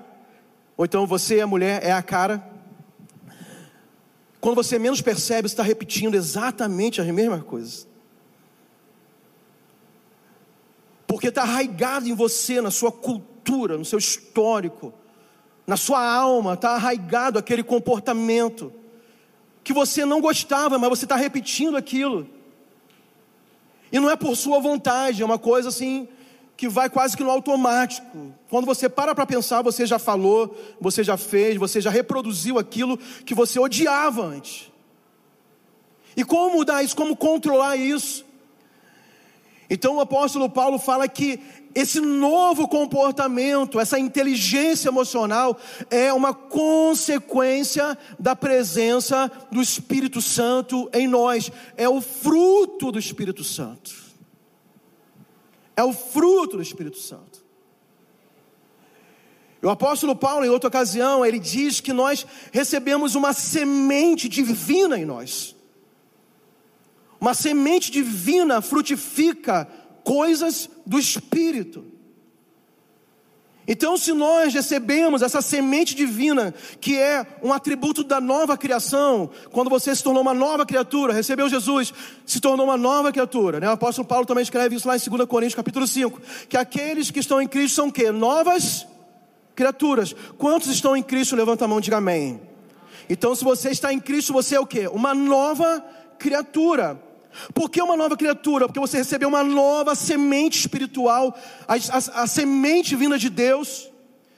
ou 0.78 0.84
então 0.84 1.08
você, 1.08 1.40
a 1.40 1.46
mulher, 1.46 1.84
é 1.84 1.90
a 1.90 2.00
cara. 2.00 2.40
Quando 4.40 4.54
você 4.54 4.78
menos 4.78 5.02
percebe, 5.02 5.48
você 5.48 5.54
está 5.54 5.64
repetindo 5.64 6.14
exatamente 6.14 7.00
as 7.00 7.06
mesmas 7.08 7.42
coisas. 7.42 7.88
Porque 11.04 11.26
está 11.26 11.42
arraigado 11.42 12.08
em 12.08 12.14
você, 12.14 12.60
na 12.60 12.70
sua 12.70 12.92
cultura, 12.92 13.76
no 13.76 13.84
seu 13.84 13.98
histórico, 13.98 14.94
na 15.66 15.76
sua 15.76 16.00
alma, 16.00 16.54
está 16.54 16.76
arraigado 16.76 17.40
aquele 17.40 17.64
comportamento 17.64 18.72
que 19.64 19.72
você 19.72 20.04
não 20.04 20.20
gostava, 20.20 20.78
mas 20.78 20.90
você 20.90 21.06
está 21.06 21.16
repetindo 21.16 21.76
aquilo. 21.76 22.37
E 23.90 23.98
não 23.98 24.10
é 24.10 24.16
por 24.16 24.36
sua 24.36 24.60
vontade, 24.60 25.22
é 25.22 25.24
uma 25.24 25.38
coisa 25.38 25.68
assim 25.68 26.08
que 26.56 26.68
vai 26.68 26.90
quase 26.90 27.16
que 27.16 27.22
no 27.22 27.30
automático. 27.30 28.34
Quando 28.50 28.66
você 28.66 28.88
para 28.88 29.14
para 29.14 29.24
pensar, 29.24 29.62
você 29.62 29.86
já 29.86 29.98
falou, 29.98 30.56
você 30.80 31.04
já 31.04 31.16
fez, 31.16 31.56
você 31.56 31.80
já 31.80 31.88
reproduziu 31.88 32.58
aquilo 32.58 32.98
que 32.98 33.32
você 33.32 33.60
odiava 33.60 34.24
antes. 34.24 34.70
E 36.16 36.24
como 36.24 36.56
mudar 36.56 36.82
isso? 36.82 36.96
Como 36.96 37.16
controlar 37.16 37.76
isso? 37.76 38.24
Então 39.70 39.96
o 39.96 40.00
apóstolo 40.00 40.48
Paulo 40.48 40.78
fala 40.78 41.06
que 41.06 41.40
esse 41.74 42.00
novo 42.00 42.66
comportamento, 42.66 43.78
essa 43.78 43.98
inteligência 43.98 44.88
emocional 44.88 45.58
é 45.90 46.12
uma 46.12 46.32
consequência 46.32 47.96
da 48.18 48.34
presença 48.34 49.30
do 49.52 49.60
Espírito 49.60 50.22
Santo 50.22 50.88
em 50.92 51.06
nós, 51.06 51.52
é 51.76 51.88
o 51.88 52.00
fruto 52.00 52.90
do 52.90 52.98
Espírito 52.98 53.44
Santo. 53.44 53.94
É 55.76 55.84
o 55.84 55.92
fruto 55.92 56.56
do 56.56 56.62
Espírito 56.62 56.98
Santo. 56.98 57.46
O 59.62 59.68
apóstolo 59.68 60.16
Paulo, 60.16 60.44
em 60.44 60.48
outra 60.48 60.68
ocasião, 60.68 61.26
ele 61.26 61.38
diz 61.38 61.80
que 61.80 61.92
nós 61.92 62.26
recebemos 62.52 63.14
uma 63.14 63.32
semente 63.32 64.28
divina 64.28 64.98
em 64.98 65.04
nós. 65.04 65.54
Uma 67.20 67.34
semente 67.34 67.90
divina 67.90 68.60
frutifica 68.60 69.68
coisas 70.04 70.70
do 70.86 70.98
Espírito. 70.98 71.84
Então, 73.70 73.98
se 73.98 74.14
nós 74.14 74.54
recebemos 74.54 75.20
essa 75.20 75.42
semente 75.42 75.94
divina, 75.94 76.54
que 76.80 76.96
é 76.96 77.26
um 77.42 77.52
atributo 77.52 78.02
da 78.02 78.18
nova 78.18 78.56
criação, 78.56 79.28
quando 79.52 79.68
você 79.68 79.94
se 79.94 80.02
tornou 80.02 80.22
uma 80.22 80.32
nova 80.32 80.64
criatura, 80.64 81.12
recebeu 81.12 81.50
Jesus, 81.50 81.92
se 82.24 82.40
tornou 82.40 82.64
uma 82.64 82.78
nova 82.78 83.12
criatura, 83.12 83.60
né? 83.60 83.68
O 83.68 83.72
apóstolo 83.72 84.08
Paulo 84.08 84.24
também 84.24 84.40
escreve 84.40 84.74
isso 84.74 84.88
lá 84.88 84.96
em 84.96 84.98
2 84.98 85.28
Coríntios 85.28 85.54
capítulo 85.54 85.86
5, 85.86 86.18
que 86.48 86.56
aqueles 86.56 87.10
que 87.10 87.20
estão 87.20 87.42
em 87.42 87.46
Cristo 87.46 87.74
são 87.74 87.88
o 87.88 87.92
quê? 87.92 88.10
Novas 88.10 88.86
criaturas. 89.54 90.16
Quantos 90.38 90.68
estão 90.68 90.96
em 90.96 91.02
Cristo? 91.02 91.36
Levanta 91.36 91.66
a 91.66 91.68
mão 91.68 91.78
e 91.78 91.82
diga 91.82 91.98
amém. 91.98 92.40
Então, 93.10 93.34
se 93.34 93.44
você 93.44 93.68
está 93.68 93.92
em 93.92 94.00
Cristo, 94.00 94.32
você 94.32 94.56
é 94.56 94.60
o 94.60 94.66
quê? 94.66 94.88
Uma 94.88 95.12
nova 95.12 95.84
criatura. 96.18 96.98
Por 97.54 97.70
que 97.70 97.80
uma 97.80 97.96
nova 97.96 98.16
criatura? 98.16 98.66
Porque 98.66 98.80
você 98.80 98.98
recebeu 98.98 99.28
uma 99.28 99.44
nova 99.44 99.94
semente 99.94 100.58
espiritual, 100.58 101.36
a, 101.66 101.74
a, 101.74 102.22
a 102.22 102.26
semente 102.26 102.96
vinda 102.96 103.18
de 103.18 103.28
Deus 103.28 103.88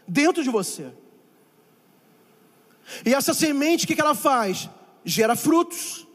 dentro 0.06 0.42
de 0.42 0.50
você. 0.50 0.92
E 3.04 3.14
essa 3.14 3.32
semente, 3.32 3.84
o 3.84 3.88
que, 3.88 3.94
que 3.94 4.00
ela 4.00 4.14
faz? 4.14 4.68
Gera 5.04 5.36
frutos. 5.36 6.06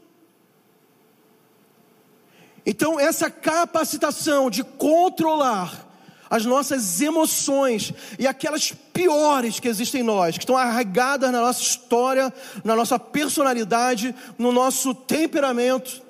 Então, 2.66 3.00
essa 3.00 3.30
capacitação 3.30 4.50
de 4.50 4.64
controlar 4.64 5.86
as 6.30 6.46
nossas 6.46 7.00
emoções 7.02 7.94
e 8.18 8.26
aquelas 8.26 8.72
piores 8.72 9.60
que 9.60 9.68
existem 9.68 10.02
em 10.02 10.04
nós, 10.04 10.36
que 10.36 10.44
estão 10.44 10.58
arraigadas 10.58 11.32
na 11.32 11.40
nossa 11.40 11.62
história, 11.62 12.34
na 12.64 12.76
nossa 12.76 12.98
personalidade, 12.98 14.14
no 14.38 14.52
nosso 14.52 14.94
temperamento, 14.94 16.02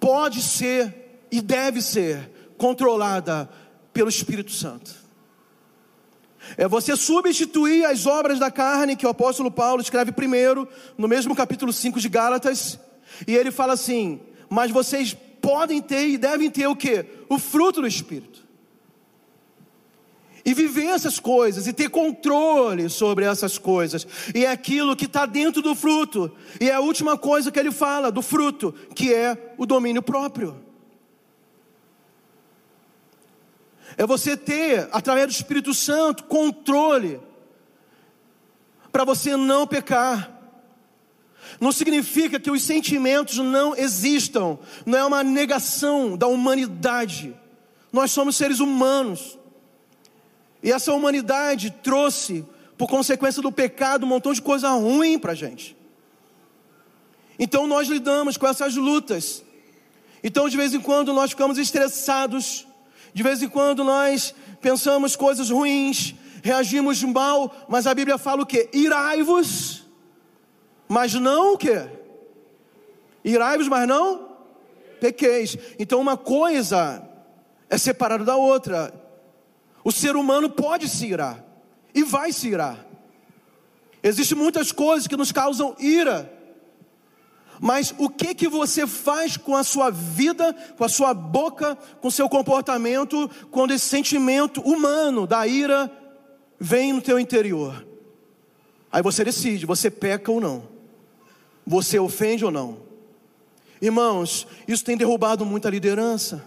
pode 0.00 0.42
ser 0.42 1.26
e 1.30 1.40
deve 1.40 1.80
ser 1.80 2.30
controlada 2.56 3.48
pelo 3.92 4.08
Espírito 4.08 4.50
Santo. 4.50 4.90
É 6.56 6.66
você 6.66 6.96
substituir 6.96 7.84
as 7.84 8.06
obras 8.06 8.38
da 8.38 8.50
carne 8.50 8.96
que 8.96 9.06
o 9.06 9.10
apóstolo 9.10 9.50
Paulo 9.50 9.82
escreve 9.82 10.10
primeiro, 10.10 10.66
no 10.96 11.06
mesmo 11.06 11.36
capítulo 11.36 11.72
5 11.72 12.00
de 12.00 12.08
Gálatas, 12.08 12.78
e 13.26 13.36
ele 13.36 13.50
fala 13.50 13.74
assim: 13.74 14.20
"Mas 14.48 14.70
vocês 14.70 15.14
podem 15.40 15.80
ter 15.82 16.08
e 16.08 16.18
devem 16.18 16.50
ter 16.50 16.66
o 16.66 16.74
que? 16.74 17.04
O 17.28 17.38
fruto 17.38 17.82
do 17.82 17.86
Espírito 17.86 18.29
e 20.44 20.54
viver 20.54 20.86
essas 20.86 21.18
coisas 21.18 21.66
e 21.66 21.72
ter 21.72 21.90
controle 21.90 22.88
sobre 22.88 23.24
essas 23.24 23.58
coisas. 23.58 24.06
E 24.34 24.44
é 24.44 24.50
aquilo 24.50 24.96
que 24.96 25.04
está 25.04 25.26
dentro 25.26 25.60
do 25.62 25.74
fruto. 25.74 26.30
E 26.60 26.68
é 26.68 26.74
a 26.74 26.80
última 26.80 27.16
coisa 27.16 27.50
que 27.50 27.58
ele 27.58 27.70
fala 27.70 28.10
do 28.10 28.22
fruto, 28.22 28.74
que 28.94 29.12
é 29.12 29.54
o 29.58 29.66
domínio 29.66 30.02
próprio. 30.02 30.56
É 33.96 34.06
você 34.06 34.36
ter, 34.36 34.88
através 34.92 35.26
do 35.26 35.32
Espírito 35.32 35.74
Santo, 35.74 36.24
controle 36.24 37.20
para 38.90 39.04
você 39.04 39.36
não 39.36 39.66
pecar. 39.66 40.38
Não 41.60 41.72
significa 41.72 42.38
que 42.38 42.50
os 42.50 42.62
sentimentos 42.62 43.38
não 43.38 43.74
existam, 43.76 44.58
não 44.86 44.98
é 44.98 45.04
uma 45.04 45.22
negação 45.22 46.16
da 46.16 46.26
humanidade. 46.26 47.34
Nós 47.92 48.10
somos 48.12 48.36
seres 48.36 48.60
humanos. 48.60 49.38
E 50.62 50.70
essa 50.70 50.92
humanidade 50.92 51.70
trouxe, 51.82 52.44
por 52.76 52.88
consequência 52.88 53.40
do 53.42 53.50
pecado, 53.50 54.04
um 54.04 54.08
montão 54.08 54.32
de 54.32 54.42
coisa 54.42 54.70
ruim 54.70 55.18
para 55.18 55.32
a 55.32 55.34
gente. 55.34 55.76
Então 57.38 57.66
nós 57.66 57.88
lidamos 57.88 58.36
com 58.36 58.46
essas 58.46 58.76
lutas. 58.76 59.42
Então 60.22 60.48
de 60.48 60.56
vez 60.56 60.74
em 60.74 60.80
quando 60.80 61.12
nós 61.12 61.30
ficamos 61.30 61.56
estressados, 61.56 62.66
de 63.14 63.22
vez 63.22 63.42
em 63.42 63.48
quando 63.48 63.82
nós 63.82 64.34
pensamos 64.60 65.16
coisas 65.16 65.48
ruins, 65.48 66.14
reagimos 66.42 67.02
mal, 67.02 67.54
mas 67.68 67.86
a 67.86 67.94
Bíblia 67.94 68.18
fala 68.18 68.42
o 68.42 68.46
que? 68.46 68.68
Irai-vos, 68.72 69.86
mas 70.86 71.14
não 71.14 71.54
o 71.54 71.58
que? 71.58 71.88
Irai-vos, 73.24 73.68
mas 73.68 73.88
não 73.88 74.28
pequeis. 75.00 75.56
Então 75.78 76.00
uma 76.00 76.16
coisa 76.16 77.02
é 77.70 77.78
separada 77.78 78.24
da 78.24 78.36
outra. 78.36 78.92
O 79.82 79.90
ser 79.90 80.16
humano 80.16 80.50
pode 80.50 80.88
se 80.88 81.06
irar 81.06 81.44
e 81.94 82.02
vai 82.02 82.32
se 82.32 82.48
irar. 82.48 82.86
Existem 84.02 84.36
muitas 84.36 84.72
coisas 84.72 85.06
que 85.06 85.16
nos 85.16 85.32
causam 85.32 85.74
ira. 85.78 86.32
Mas 87.60 87.94
o 87.98 88.08
que 88.08 88.34
que 88.34 88.48
você 88.48 88.86
faz 88.86 89.36
com 89.36 89.54
a 89.54 89.62
sua 89.62 89.90
vida, 89.90 90.54
com 90.78 90.84
a 90.84 90.88
sua 90.88 91.12
boca, 91.12 91.76
com 92.00 92.10
seu 92.10 92.28
comportamento, 92.28 93.30
quando 93.50 93.72
esse 93.72 93.86
sentimento 93.86 94.62
humano 94.62 95.26
da 95.26 95.46
ira 95.46 95.90
vem 96.58 96.94
no 96.94 97.02
teu 97.02 97.18
interior? 97.18 97.86
Aí 98.90 99.02
você 99.02 99.22
decide, 99.22 99.66
você 99.66 99.90
peca 99.90 100.32
ou 100.32 100.40
não. 100.40 100.64
Você 101.66 101.98
ofende 101.98 102.44
ou 102.44 102.50
não. 102.50 102.78
Irmãos, 103.80 104.46
isso 104.66 104.84
tem 104.84 104.96
derrubado 104.96 105.44
muita 105.44 105.68
liderança. 105.68 106.44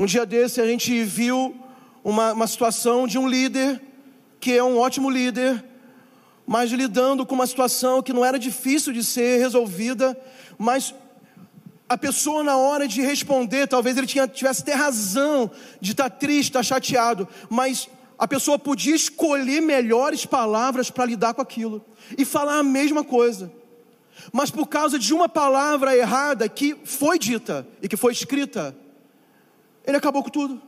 Um 0.00 0.06
dia 0.06 0.24
desse 0.24 0.62
a 0.62 0.66
gente 0.66 1.04
viu 1.04 1.54
uma, 2.02 2.32
uma 2.32 2.46
situação 2.46 3.06
de 3.06 3.18
um 3.18 3.28
líder 3.28 3.78
que 4.40 4.56
é 4.56 4.64
um 4.64 4.78
ótimo 4.78 5.10
líder, 5.10 5.62
mas 6.46 6.70
lidando 6.70 7.26
com 7.26 7.34
uma 7.34 7.46
situação 7.46 8.02
que 8.02 8.10
não 8.10 8.24
era 8.24 8.38
difícil 8.38 8.94
de 8.94 9.04
ser 9.04 9.38
resolvida, 9.40 10.18
mas 10.56 10.94
a 11.86 11.98
pessoa 11.98 12.42
na 12.42 12.56
hora 12.56 12.88
de 12.88 13.02
responder, 13.02 13.66
talvez 13.66 13.94
ele 13.98 14.06
tinha, 14.06 14.26
tivesse 14.26 14.62
até 14.62 14.72
razão 14.72 15.50
de 15.82 15.90
estar 15.90 16.08
triste, 16.08 16.48
estar 16.48 16.62
chateado, 16.62 17.28
mas 17.50 17.86
a 18.18 18.26
pessoa 18.26 18.58
podia 18.58 18.96
escolher 18.96 19.60
melhores 19.60 20.24
palavras 20.24 20.90
para 20.90 21.04
lidar 21.04 21.34
com 21.34 21.42
aquilo 21.42 21.84
e 22.16 22.24
falar 22.24 22.60
a 22.60 22.62
mesma 22.62 23.04
coisa. 23.04 23.52
Mas 24.32 24.50
por 24.50 24.66
causa 24.66 24.98
de 24.98 25.12
uma 25.12 25.28
palavra 25.28 25.94
errada 25.94 26.48
que 26.48 26.74
foi 26.86 27.18
dita 27.18 27.68
e 27.82 27.86
que 27.86 27.98
foi 27.98 28.14
escrita, 28.14 28.74
ele 29.90 29.98
acabou 29.98 30.22
com 30.22 30.30
tudo. 30.30 30.60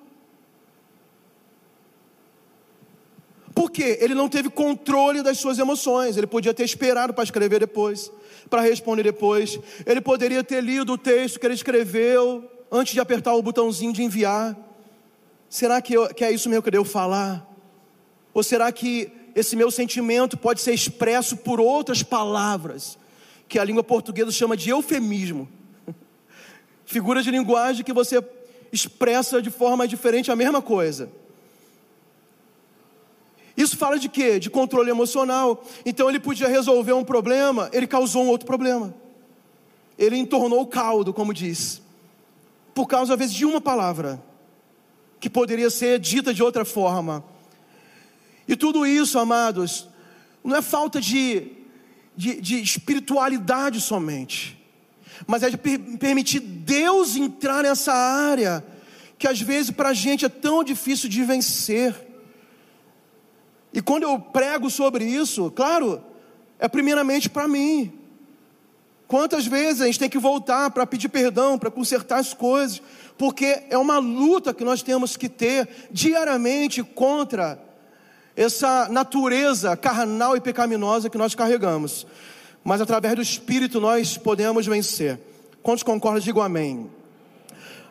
Porque 3.55 3.99
ele 4.01 4.15
não 4.15 4.29
teve 4.29 4.49
controle 4.49 5.23
das 5.23 5.39
suas 5.39 5.59
emoções. 5.59 6.17
Ele 6.17 6.27
podia 6.27 6.55
ter 6.55 6.65
esperado 6.65 7.13
para 7.13 7.25
escrever 7.25 7.61
depois, 7.61 8.11
para 8.49 8.63
responder 8.63 9.03
depois. 9.03 9.59
Ele 9.87 10.01
poderia 10.01 10.43
ter 10.43 10.63
lido 10.63 10.95
o 10.95 10.99
texto 10.99 11.39
que 11.39 11.47
ele 11.47 11.55
escreveu 11.55 12.51
antes 12.71 12.95
de 12.95 13.01
apertar 13.01 13.35
o 13.35 13.43
botãozinho 13.43 13.93
de 13.93 14.03
enviar. 14.03 14.57
Será 15.49 15.83
que, 15.83 15.93
eu, 15.93 16.09
que 16.15 16.25
é 16.25 16.33
isso 16.33 16.49
mesmo 16.49 16.63
que 16.63 16.69
eu 16.69 16.73
devo 16.73 16.85
falar? 16.85 17.47
Ou 18.33 18.43
será 18.43 18.73
que 18.73 19.13
esse 19.35 19.55
meu 19.55 19.71
sentimento 19.71 20.37
pode 20.37 20.63
ser 20.63 20.73
expresso 20.73 21.37
por 21.37 21.61
outras 21.61 22.03
palavras, 22.03 22.99
que 23.49 23.59
a 23.59 23.65
língua 23.65 23.85
portuguesa 23.85 24.31
chama 24.31 24.57
de 24.57 24.71
eufemismo? 24.71 25.47
Figuras 26.87 27.25
de 27.25 27.31
linguagem 27.31 27.85
que 27.85 27.93
você 27.93 28.23
expressa 28.73 29.43
de 29.43 29.51
forma 29.51 29.87
diferente 29.87 30.31
a 30.33 30.37
mesma 30.37 30.63
coisa. 30.63 31.11
Isso 33.57 33.77
fala 33.77 33.99
de 33.99 34.09
quê? 34.09 34.39
De 34.39 34.49
controle 34.49 34.91
emocional. 34.91 35.63
Então 35.85 36.09
ele 36.09 36.19
podia 36.19 36.49
resolver 36.49 36.95
um 36.95 37.05
problema, 37.05 37.69
ele 37.73 37.87
causou 37.87 38.25
um 38.25 38.29
outro 38.29 38.47
problema. 38.47 38.95
Ele 39.99 40.17
entornou 40.17 40.63
o 40.63 40.67
caldo, 40.67 41.13
como 41.13 41.35
diz. 41.35 41.83
Por 42.75 42.87
causa, 42.87 43.13
às 43.13 43.19
vezes, 43.19 43.35
de 43.35 43.45
uma 43.45 43.61
palavra, 43.61 44.23
que 45.21 45.29
poderia 45.29 45.69
ser 45.69 45.99
dita 45.99 46.33
de 46.33 46.43
outra 46.43 46.65
forma. 46.65 47.23
E 48.49 48.57
tudo 48.57 48.87
isso, 48.87 49.19
amados, 49.19 49.87
não 50.43 50.57
é 50.57 50.63
falta 50.63 51.01
de, 51.01 51.53
de, 52.17 52.41
de 52.41 52.61
espiritualidade 52.61 53.81
somente, 53.81 54.59
mas 55.27 55.43
é 55.43 55.51
de 55.51 55.57
per 55.57 55.79
permitir 55.99 56.41
Deus 56.41 57.17
entrar 57.17 57.63
nessa 57.63 57.93
área, 57.93 58.65
que 59.19 59.29
às 59.29 59.41
vezes 59.41 59.71
para 59.71 59.91
a 59.91 59.95
gente 59.95 60.25
é 60.25 60.29
tão 60.29 60.63
difícil 60.65 61.09
de 61.09 61.23
vencer. 61.25 61.95
E 63.73 63.81
quando 63.81 64.03
eu 64.03 64.19
prego 64.19 64.69
sobre 64.69 65.05
isso, 65.05 65.51
claro, 65.51 66.03
é 66.59 66.69
primeiramente 66.69 67.29
para 67.29 67.49
mim. 67.49 67.93
Quantas 69.09 69.47
vezes 69.47 69.83
a 69.83 69.87
gente 69.87 69.99
tem 69.99 70.09
que 70.09 70.19
voltar 70.19 70.71
para 70.71 70.87
pedir 70.87 71.09
perdão, 71.09 71.59
para 71.59 71.71
consertar 71.71 72.19
as 72.19 72.33
coisas, 72.33 72.81
porque 73.19 73.65
é 73.69 73.77
uma 73.77 73.99
luta 73.99 74.55
que 74.55 74.65
nós 74.65 74.83
temos 74.83 75.17
que 75.17 75.29
ter 75.29 75.69
diariamente 75.91 76.83
contra 76.83 77.63
essa 78.35 78.89
natureza 78.89 79.77
carnal 79.77 80.37
e 80.37 80.41
pecaminosa 80.41 81.11
que 81.11 81.19
nós 81.19 81.35
carregamos. 81.35 82.07
Mas 82.65 82.81
através 82.81 83.15
do 83.15 83.23
Espírito 83.23 83.81
nós 83.81 84.17
podemos 84.17 84.67
vencer. 84.67 85.19
Quantos 85.63 85.83
concordam? 85.83 86.21
Digo 86.21 86.41
amém. 86.41 86.91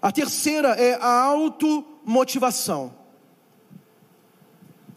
A 0.02 0.12
terceira 0.12 0.70
é 0.70 0.96
a 0.96 1.24
automotivação. 1.24 2.94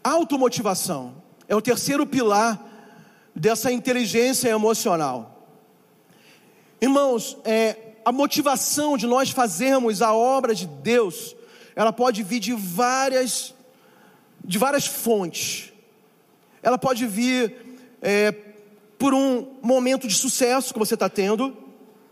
Automotivação 0.03 1.15
é 1.47 1.55
o 1.55 1.61
terceiro 1.61 2.05
pilar 2.05 2.63
dessa 3.35 3.71
inteligência 3.71 4.49
emocional. 4.49 5.47
Irmãos, 6.79 7.37
é, 7.43 7.77
a 8.05 8.11
motivação 8.11 8.97
de 8.97 9.07
nós 9.07 9.29
fazermos 9.29 10.01
a 10.01 10.13
obra 10.13 10.53
de 10.53 10.67
Deus, 10.67 11.35
ela 11.75 11.91
pode 11.91 12.23
vir 12.23 12.39
de 12.39 12.53
várias, 12.53 13.53
de 14.43 14.57
várias 14.57 14.85
fontes. 14.85 15.73
Ela 16.61 16.77
pode 16.77 17.05
vir 17.05 17.79
é, 18.01 18.31
por 18.97 19.13
um 19.13 19.57
momento 19.61 20.07
de 20.07 20.15
sucesso 20.15 20.73
que 20.73 20.79
você 20.79 20.93
está 20.93 21.09
tendo, 21.09 21.55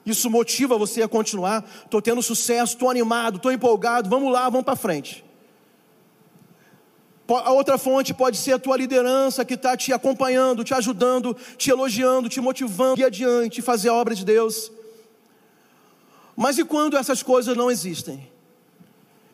isso 0.06 0.30
motiva 0.30 0.78
você 0.78 1.02
a 1.02 1.08
continuar. 1.08 1.65
Estou 1.86 2.02
tendo 2.02 2.22
sucesso, 2.22 2.74
estou 2.74 2.89
animado, 2.89 3.38
estou 3.38 3.52
empolgado, 3.52 4.10
vamos 4.10 4.32
lá, 4.32 4.50
vamos 4.50 4.65
para 4.65 4.76
frente. 4.76 5.24
A 7.28 7.52
outra 7.52 7.78
fonte 7.78 8.13
pode 8.13 8.38
ser 8.38 8.54
a 8.54 8.60
tua 8.60 8.76
liderança 8.76 9.46
que 9.46 9.54
está 9.54 9.78
te 9.78 9.93
acompanhando, 9.93 10.63
te 10.63 10.74
ajudando, 10.74 11.36
te 11.58 11.69
elogiando, 11.69 12.28
te 12.28 12.41
motivando 12.41 13.00
e 13.00 13.04
adiante, 13.04 13.62
fazer 13.62 13.89
a 13.89 13.93
obra 13.93 14.13
de 14.13 14.26
Deus. 14.26 14.72
Mas 16.36 16.58
e 16.58 16.65
quando 16.65 16.98
essas 16.98 17.24
coisas 17.24 17.56
não 17.56 17.72
existem? 17.72 18.30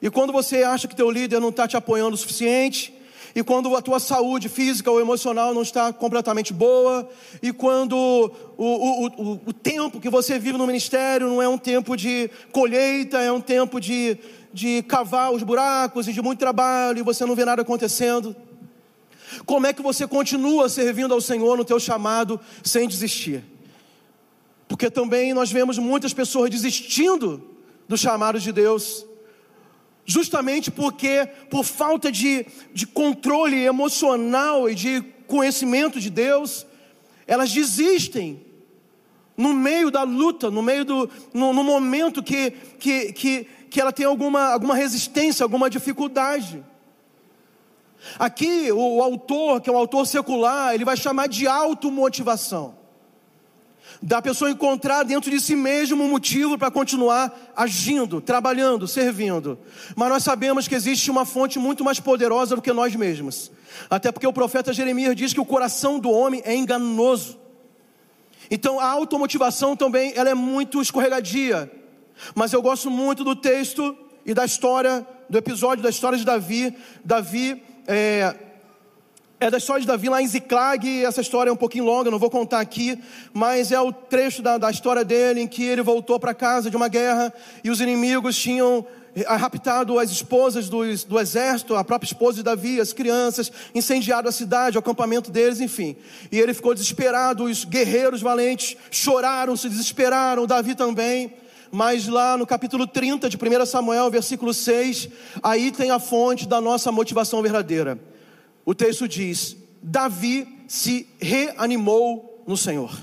E 0.02 0.10
quando 0.10 0.32
você 0.32 0.64
acha 0.64 0.88
que 0.88 0.96
teu 0.96 1.10
líder 1.10 1.40
não 1.40 1.50
está 1.50 1.68
te 1.68 1.76
apoiando 1.76 2.14
o 2.14 2.18
suficiente? 2.18 2.94
E 3.40 3.44
quando 3.44 3.74
a 3.74 3.82
tua 3.82 4.02
saúde 4.02 4.50
física 4.50 4.92
ou 4.92 5.00
emocional 5.00 5.54
não 5.54 5.62
está 5.62 5.94
completamente 5.94 6.52
boa? 6.52 7.10
E 7.42 7.54
quando 7.54 7.96
o, 7.96 8.66
o, 8.66 9.08
o, 9.08 9.42
o 9.46 9.54
tempo 9.54 10.02
que 10.02 10.10
você 10.10 10.38
vive 10.38 10.58
no 10.58 10.68
ministério 10.68 11.26
não 11.30 11.42
é 11.42 11.48
um 11.48 11.58
tempo 11.58 11.96
de 11.96 12.30
colheita, 12.52 13.18
é 13.20 13.32
um 13.32 13.40
tempo 13.40 13.80
de 13.80 14.20
de 14.52 14.84
cavar 14.84 15.32
os 15.32 15.42
buracos 15.42 16.08
e 16.08 16.12
de 16.12 16.22
muito 16.22 16.40
trabalho 16.40 17.00
e 17.00 17.04
você 17.04 17.26
não 17.26 17.34
vê 17.34 17.46
nada 17.46 17.62
acontecendo? 17.62 18.36
Como 19.46 19.66
é 19.66 19.72
que 19.72 19.82
você 19.82 20.06
continua 20.06 20.68
servindo 20.68 21.14
ao 21.14 21.22
Senhor 21.22 21.56
no 21.56 21.64
teu 21.64 21.80
chamado 21.80 22.42
sem 22.62 22.90
desistir? 22.90 23.42
Porque 24.68 24.90
também 24.90 25.34
nós 25.34 25.50
vemos 25.50 25.78
muitas 25.78 26.14
pessoas 26.14 26.50
desistindo 26.50 27.42
do 27.88 27.98
chamado 27.98 28.38
de 28.38 28.52
Deus, 28.52 29.06
justamente 30.10 30.72
porque, 30.72 31.30
por 31.52 31.64
falta 31.64 32.12
de, 32.12 32.44
de 32.74 32.88
controle 32.88 33.64
emocional 33.64 34.68
e 34.68 34.74
de 34.74 35.02
conhecimento 35.28 36.00
de 36.00 36.10
Deus, 36.10 36.66
elas 37.28 37.54
desistem 37.54 38.44
no 39.38 39.54
meio 39.54 39.92
da 39.92 40.02
luta, 40.02 40.50
no 40.50 40.64
meio 40.64 40.84
do 40.84 41.08
no, 41.32 41.54
no 41.54 41.64
momento 41.64 42.24
que, 42.24 42.50
que, 42.80 43.14
que, 43.14 43.48
que 43.70 43.80
ela 43.80 43.94
tem 43.94 44.08
alguma, 44.08 44.52
alguma 44.52 44.76
resistência, 44.76 45.44
alguma 45.44 45.70
dificuldade. 45.70 46.66
Aqui, 48.18 48.72
o, 48.72 48.96
o 48.98 49.04
autor, 49.04 49.62
que 49.62 49.70
é 49.70 49.74
um 49.74 49.78
autor 49.78 50.08
secular, 50.08 50.74
ele 50.74 50.86
vai 50.86 50.98
chamar 50.98 51.28
de 51.28 51.46
automotivação. 51.46 52.79
Da 54.02 54.22
pessoa 54.22 54.50
encontrar 54.50 55.04
dentro 55.04 55.30
de 55.30 55.42
si 55.42 55.56
mesmo 55.56 56.04
um 56.04 56.10
motivo 56.10 56.58
para 56.58 56.72
continuar 56.72 57.38
agindo, 57.56 58.22
trabalhando, 58.22 58.88
servindo. 58.88 59.60
Mas 59.94 60.10
nós 60.10 60.24
sabemos 60.24 60.70
que 60.70 60.76
existe 60.76 61.12
uma 61.12 61.26
fonte 61.26 61.60
muito 61.60 61.84
mais 61.84 62.00
poderosa 62.00 62.56
do 62.56 62.62
que 62.62 62.72
nós 62.72 62.96
mesmos. 62.96 63.52
Até 63.90 64.10
porque 64.12 64.26
o 64.26 64.32
profeta 64.32 64.72
Jeremias 64.72 65.16
diz 65.18 65.34
que 65.34 65.42
o 65.42 65.46
coração 65.46 66.00
do 66.00 66.10
homem 66.10 66.42
é 66.46 66.56
enganoso. 66.56 67.38
Então 68.50 68.80
a 68.80 68.86
automotivação 68.86 69.76
também 69.76 70.14
ela 70.16 70.30
é 70.30 70.34
muito 70.34 70.82
escorregadia. 70.82 71.70
Mas 72.34 72.54
eu 72.54 72.62
gosto 72.62 72.90
muito 72.90 73.24
do 73.24 73.36
texto 73.36 73.98
e 74.26 74.34
da 74.34 74.46
história, 74.46 75.06
do 75.30 75.38
episódio 75.38 75.84
da 75.84 75.90
história 75.90 76.18
de 76.18 76.26
Davi. 76.26 76.74
Davi 77.04 77.62
é, 77.86 78.36
é 79.40 79.50
da 79.50 79.58
história 79.58 79.80
de 79.82 79.88
Davi 79.88 80.10
lá 80.10 80.22
em 80.22 80.28
Ziclag, 80.28 81.06
essa 81.06 81.22
história 81.22 81.50
é 81.50 81.54
um 81.54 81.56
pouquinho 81.56 81.86
longa, 81.86 82.12
não 82.12 82.20
vou 82.20 82.30
contar 82.30 82.60
aqui, 82.60 83.00
mas 83.34 83.72
é 83.72 83.80
o 83.80 83.92
trecho 83.92 84.42
da, 84.42 84.58
da 84.58 84.70
história 84.70 85.06
dele 85.06 85.40
em 85.40 85.48
que 85.48 85.64
ele 85.64 85.82
voltou 85.82 86.20
para 86.20 86.34
casa 86.34 86.70
de 86.70 86.76
uma 86.76 86.90
guerra 86.90 87.34
e 87.64 87.70
os 87.70 87.80
inimigos 87.80 88.38
tinham 88.38 88.86
eh, 89.16 89.24
raptado 89.36 89.98
as 89.98 90.12
esposas 90.12 90.68
do, 90.68 90.80
do 91.08 91.18
exército, 91.18 91.74
a 91.76 91.86
própria 91.86 92.08
esposa 92.08 92.38
de 92.38 92.44
Davi, 92.44 92.82
as 92.82 92.92
crianças, 92.92 93.50
incendiado 93.74 94.28
a 94.28 94.32
cidade, 94.32 94.78
o 94.78 94.80
acampamento 94.80 95.32
deles, 95.32 95.62
enfim. 95.62 95.96
E 96.30 96.38
ele 96.38 96.54
ficou 96.54 96.74
desesperado, 96.74 97.46
os 97.46 97.64
guerreiros 97.64 98.22
valentes 98.22 98.76
choraram, 98.92 99.56
se 99.56 99.70
desesperaram, 99.70 100.46
Davi 100.46 100.76
também 100.76 101.34
mas 101.72 102.08
lá 102.08 102.36
no 102.36 102.48
capítulo 102.48 102.88
30 102.88 103.30
de 103.30 103.38
1 103.38 103.66
Samuel, 103.68 104.10
versículo 104.10 104.56
6, 104.56 105.08
aí 105.44 105.72
tem 105.72 105.92
a 105.92 106.00
fonte 106.00 106.48
da 106.48 106.60
nossa 106.60 106.92
motivação 106.92 107.44
verdadeira. 107.44 108.09
O 108.70 108.76
texto 108.76 109.08
diz: 109.08 109.58
Davi 109.82 110.64
se 110.68 111.10
reanimou 111.20 112.44
no 112.46 112.56
Senhor. 112.56 112.96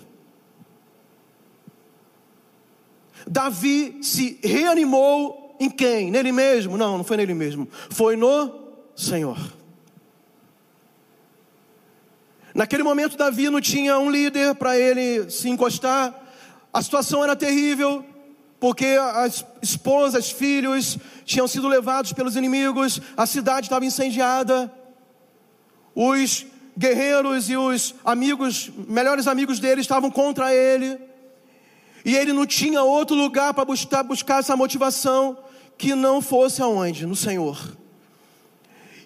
Davi 3.27 3.99
se 4.01 4.39
reanimou 4.45 5.57
em 5.59 5.69
quem? 5.69 6.09
Nele 6.09 6.31
mesmo? 6.31 6.77
Não, 6.77 6.97
não 6.99 7.03
foi 7.03 7.17
nele 7.17 7.35
mesmo. 7.35 7.69
Foi 7.91 8.15
no 8.15 8.77
Senhor. 8.95 9.37
Naquele 12.55 12.85
momento, 12.85 13.17
Davi 13.17 13.51
não 13.51 13.61
tinha 13.61 13.99
um 13.99 14.09
líder 14.09 14.55
para 14.55 14.79
ele 14.79 15.29
se 15.29 15.49
encostar. 15.49 16.15
A 16.73 16.81
situação 16.81 17.25
era 17.25 17.35
terrível, 17.35 18.07
porque 18.61 18.97
as 19.01 19.45
esposas, 19.61 20.31
filhos 20.31 20.97
tinham 21.25 21.49
sido 21.49 21.67
levados 21.67 22.13
pelos 22.13 22.37
inimigos, 22.37 23.03
a 23.17 23.27
cidade 23.27 23.67
estava 23.67 23.85
incendiada. 23.85 24.73
Os 25.97 26.45
guerreiros 26.77 27.49
e 27.49 27.57
os 27.57 27.95
amigos, 28.05 28.71
melhores 28.87 29.27
amigos 29.27 29.59
dele, 29.59 29.81
estavam 29.81 30.11
contra 30.11 30.55
ele. 30.55 30.99
E 32.05 32.15
ele 32.15 32.35
não 32.35 32.45
tinha 32.45 32.83
outro 32.83 33.17
lugar 33.17 33.55
para 33.55 33.65
buscar, 33.65 34.03
buscar 34.03 34.41
essa 34.41 34.55
motivação 34.55 35.39
que 35.79 35.95
não 35.95 36.21
fosse 36.21 36.61
aonde? 36.61 37.07
No 37.07 37.17
Senhor. 37.17 37.77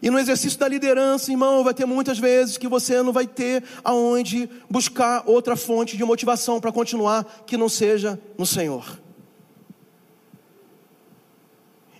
E 0.03 0.11
no 0.11 0.19
exercício 0.19 0.59
da 0.59 0.67
liderança, 0.67 1.31
irmão, 1.31 1.63
vai 1.63 1.73
ter 1.73 1.87
muitas 1.87 2.19
vezes 2.19 2.59
que 2.59 2.67
você 2.67 3.03
não 3.03 3.13
vai 3.13 3.27
ter 3.27 3.63
aonde 3.85 4.51
buscar 4.69 5.23
outra 5.27 5.55
fonte 5.55 5.97
de 5.97 6.05
motivação 6.05 6.61
para 6.61 6.73
continuar 6.73 7.25
que 7.47 7.57
não 7.57 7.69
seja 7.69 8.21
no 8.37 8.45
Senhor. 8.45 9.01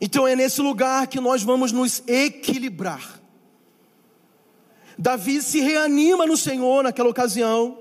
Então 0.01 0.27
é 0.27 0.35
nesse 0.35 0.61
lugar 0.61 1.07
que 1.07 1.21
nós 1.21 1.43
vamos 1.43 1.71
nos 1.71 2.03
equilibrar. 2.09 3.20
Davi 4.99 5.43
se 5.43 5.61
reanima 5.61 6.27
no 6.27 6.37
Senhor 6.37 6.83
naquela 6.83 7.09
ocasião. 7.09 7.79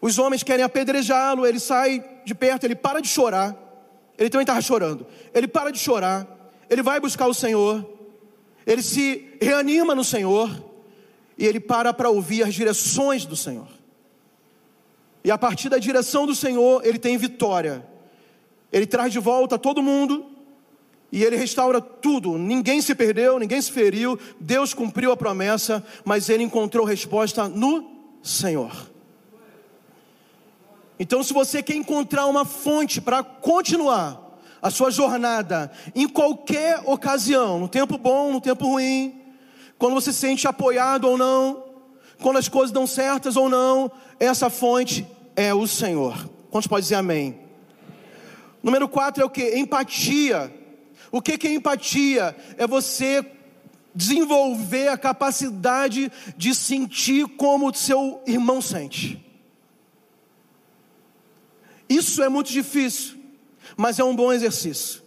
Os 0.00 0.18
homens 0.18 0.42
querem 0.42 0.64
apedrejá-lo, 0.64 1.46
ele 1.46 1.58
sai 1.58 2.04
de 2.24 2.34
perto, 2.34 2.64
ele 2.64 2.74
para 2.74 3.00
de 3.00 3.08
chorar. 3.08 3.56
Ele 4.18 4.30
também 4.30 4.44
estava 4.44 4.60
chorando. 4.60 5.06
Ele 5.32 5.48
para 5.48 5.72
de 5.72 5.78
chorar, 5.78 6.26
ele 6.68 6.82
vai 6.82 7.00
buscar 7.00 7.26
o 7.26 7.34
Senhor, 7.34 7.88
ele 8.66 8.82
se 8.82 9.36
reanima 9.40 9.94
no 9.94 10.04
Senhor 10.04 10.50
e 11.36 11.46
ele 11.46 11.60
para 11.60 11.92
para 11.92 12.08
ouvir 12.08 12.42
as 12.42 12.54
direções 12.54 13.24
do 13.24 13.36
Senhor. 13.36 13.68
E 15.22 15.30
a 15.30 15.38
partir 15.38 15.68
da 15.68 15.78
direção 15.78 16.26
do 16.26 16.34
Senhor, 16.34 16.84
ele 16.84 16.98
tem 16.98 17.16
vitória. 17.16 17.84
Ele 18.70 18.86
traz 18.86 19.12
de 19.12 19.18
volta 19.18 19.58
todo 19.58 19.82
mundo 19.82 20.33
e 21.14 21.22
ele 21.22 21.36
restaura 21.36 21.80
tudo. 21.80 22.36
Ninguém 22.36 22.82
se 22.82 22.92
perdeu, 22.92 23.38
ninguém 23.38 23.62
se 23.62 23.70
feriu. 23.70 24.18
Deus 24.40 24.74
cumpriu 24.74 25.12
a 25.12 25.16
promessa, 25.16 25.80
mas 26.04 26.28
ele 26.28 26.42
encontrou 26.42 26.84
resposta 26.84 27.48
no 27.48 27.88
Senhor. 28.20 28.90
Então, 30.98 31.22
se 31.22 31.32
você 31.32 31.62
quer 31.62 31.76
encontrar 31.76 32.26
uma 32.26 32.44
fonte 32.44 33.00
para 33.00 33.22
continuar 33.22 34.40
a 34.60 34.70
sua 34.70 34.90
jornada 34.90 35.70
em 35.94 36.08
qualquer 36.08 36.82
ocasião, 36.84 37.60
no 37.60 37.68
tempo 37.68 37.96
bom, 37.96 38.32
no 38.32 38.40
tempo 38.40 38.66
ruim, 38.66 39.22
quando 39.78 39.94
você 39.94 40.12
se 40.12 40.18
sente 40.18 40.48
apoiado 40.48 41.04
ou 41.04 41.16
não, 41.16 41.62
quando 42.20 42.38
as 42.38 42.48
coisas 42.48 42.72
dão 42.72 42.88
certas 42.88 43.36
ou 43.36 43.48
não, 43.48 43.88
essa 44.18 44.50
fonte 44.50 45.06
é 45.36 45.54
o 45.54 45.64
Senhor. 45.64 46.28
Quantos 46.50 46.66
pode 46.66 46.82
dizer 46.82 46.96
amém? 46.96 47.38
Número 48.60 48.88
4 48.88 49.22
é 49.22 49.24
o 49.24 49.30
que? 49.30 49.56
Empatia. 49.56 50.63
O 51.14 51.22
que 51.22 51.46
é 51.46 51.52
empatia? 51.52 52.34
É 52.58 52.66
você 52.66 53.24
desenvolver 53.94 54.88
a 54.88 54.98
capacidade 54.98 56.10
de 56.36 56.52
sentir 56.52 57.28
como 57.36 57.70
o 57.70 57.72
seu 57.72 58.20
irmão 58.26 58.60
sente. 58.60 59.24
Isso 61.88 62.20
é 62.20 62.28
muito 62.28 62.50
difícil, 62.50 63.16
mas 63.76 64.00
é 64.00 64.02
um 64.02 64.16
bom 64.16 64.32
exercício. 64.32 65.03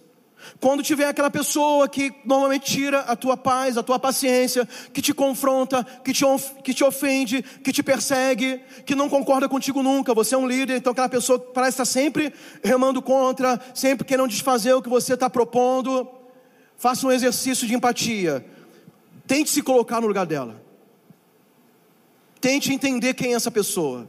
Quando 0.60 0.84
tiver 0.84 1.08
aquela 1.08 1.30
pessoa 1.30 1.88
que 1.88 2.14
normalmente 2.26 2.66
tira 2.66 3.00
a 3.02 3.16
tua 3.16 3.36
paz, 3.36 3.78
a 3.78 3.84
tua 3.84 4.00
paciência, 4.00 4.68
que 4.94 5.02
te 5.02 5.14
confronta, 5.14 5.84
que 6.04 6.14
te, 6.14 6.24
que 6.64 6.74
te 6.74 6.84
ofende, 6.84 7.42
que 7.42 7.72
te 7.72 7.84
persegue, 7.84 8.62
que 8.86 8.96
não 8.96 9.10
concorda 9.10 9.48
contigo 9.50 9.84
nunca, 9.84 10.14
você 10.14 10.36
é 10.36 10.38
um 10.38 10.48
líder, 10.48 10.78
então 10.78 10.92
aquela 10.92 11.10
pessoa 11.10 11.40
parece 11.40 11.76
estar 11.76 11.86
sempre 11.86 12.34
remando 12.64 13.02
contra, 13.02 13.60
sempre 13.74 14.06
querendo 14.06 14.30
desfazer 14.30 14.74
o 14.74 14.82
que 14.82 14.90
você 14.90 15.14
está 15.14 15.30
propondo. 15.30 16.08
Faça 16.78 17.06
um 17.06 17.12
exercício 17.12 17.68
de 17.68 17.76
empatia. 17.76 18.46
Tente 19.26 19.50
se 19.50 19.62
colocar 19.62 20.00
no 20.00 20.08
lugar 20.08 20.26
dela. 20.26 20.62
Tente 22.40 22.72
entender 22.72 23.14
quem 23.14 23.34
é 23.34 23.36
essa 23.36 23.52
pessoa. 23.52 24.08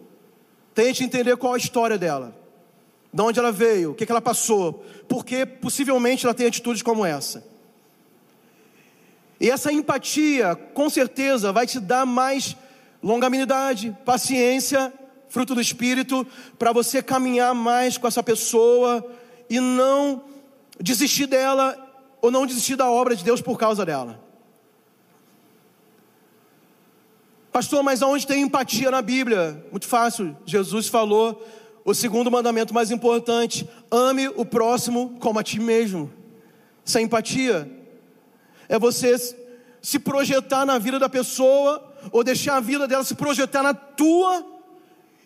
Tente 0.74 1.02
entender 1.02 1.36
qual 1.36 1.54
a 1.54 1.58
história 1.58 1.98
dela 1.98 2.37
de 3.12 3.22
onde 3.22 3.38
ela 3.38 3.50
veio, 3.50 3.92
o 3.92 3.94
que, 3.94 4.10
ela 4.10 4.20
passou, 4.20 4.84
porque 5.08 5.46
possivelmente 5.46 6.26
ela 6.26 6.34
tem 6.34 6.46
atitudes 6.46 6.82
como 6.82 7.04
essa. 7.04 7.44
E 9.40 9.50
essa 9.50 9.72
empatia, 9.72 10.54
com 10.74 10.90
certeza, 10.90 11.52
vai 11.52 11.66
te 11.66 11.80
dar 11.80 12.04
mais 12.04 12.56
longanimidade, 13.02 13.96
paciência, 14.04 14.92
fruto 15.28 15.54
do 15.54 15.60
Espírito, 15.60 16.26
para 16.58 16.72
você 16.72 17.02
caminhar 17.02 17.54
mais 17.54 17.96
com 17.96 18.06
essa 18.06 18.22
pessoa 18.22 19.04
e 19.48 19.60
não 19.60 20.24
desistir 20.80 21.26
dela 21.26 21.76
ou 22.20 22.30
não 22.30 22.46
desistir 22.46 22.76
da 22.76 22.90
obra 22.90 23.14
de 23.14 23.24
Deus 23.24 23.40
por 23.40 23.58
causa 23.58 23.86
dela. 23.86 24.28
Pastor, 27.52 27.82
mas 27.82 28.02
aonde 28.02 28.26
tem 28.26 28.42
empatia 28.42 28.90
na 28.90 29.02
Bíblia? 29.02 29.64
Muito 29.70 29.86
fácil. 29.86 30.36
Jesus 30.44 30.88
falou 30.88 31.44
o 31.88 31.94
segundo 31.94 32.30
mandamento 32.30 32.74
mais 32.74 32.90
importante: 32.90 33.66
ame 33.90 34.28
o 34.28 34.44
próximo 34.44 35.16
como 35.18 35.38
a 35.38 35.42
ti 35.42 35.58
mesmo. 35.58 36.12
Isso 36.84 36.98
é 36.98 37.00
empatia. 37.00 37.70
É 38.68 38.78
você 38.78 39.16
se 39.80 39.98
projetar 39.98 40.66
na 40.66 40.76
vida 40.76 40.98
da 40.98 41.08
pessoa, 41.08 41.82
ou 42.12 42.22
deixar 42.22 42.56
a 42.56 42.60
vida 42.60 42.86
dela 42.86 43.02
se 43.04 43.14
projetar 43.14 43.62
na 43.62 43.72
tua, 43.72 44.44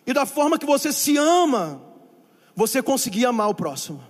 e 0.07 0.13
da 0.13 0.25
forma 0.25 0.57
que 0.57 0.65
você 0.65 0.93
se 0.93 1.17
ama, 1.17 1.81
você 2.55 2.81
conseguir 2.81 3.25
amar 3.25 3.49
o 3.49 3.55
próximo. 3.55 4.01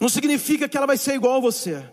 Não 0.00 0.08
significa 0.08 0.66
que 0.66 0.76
ela 0.76 0.86
vai 0.86 0.96
ser 0.96 1.16
igual 1.16 1.36
a 1.36 1.40
você, 1.40 1.84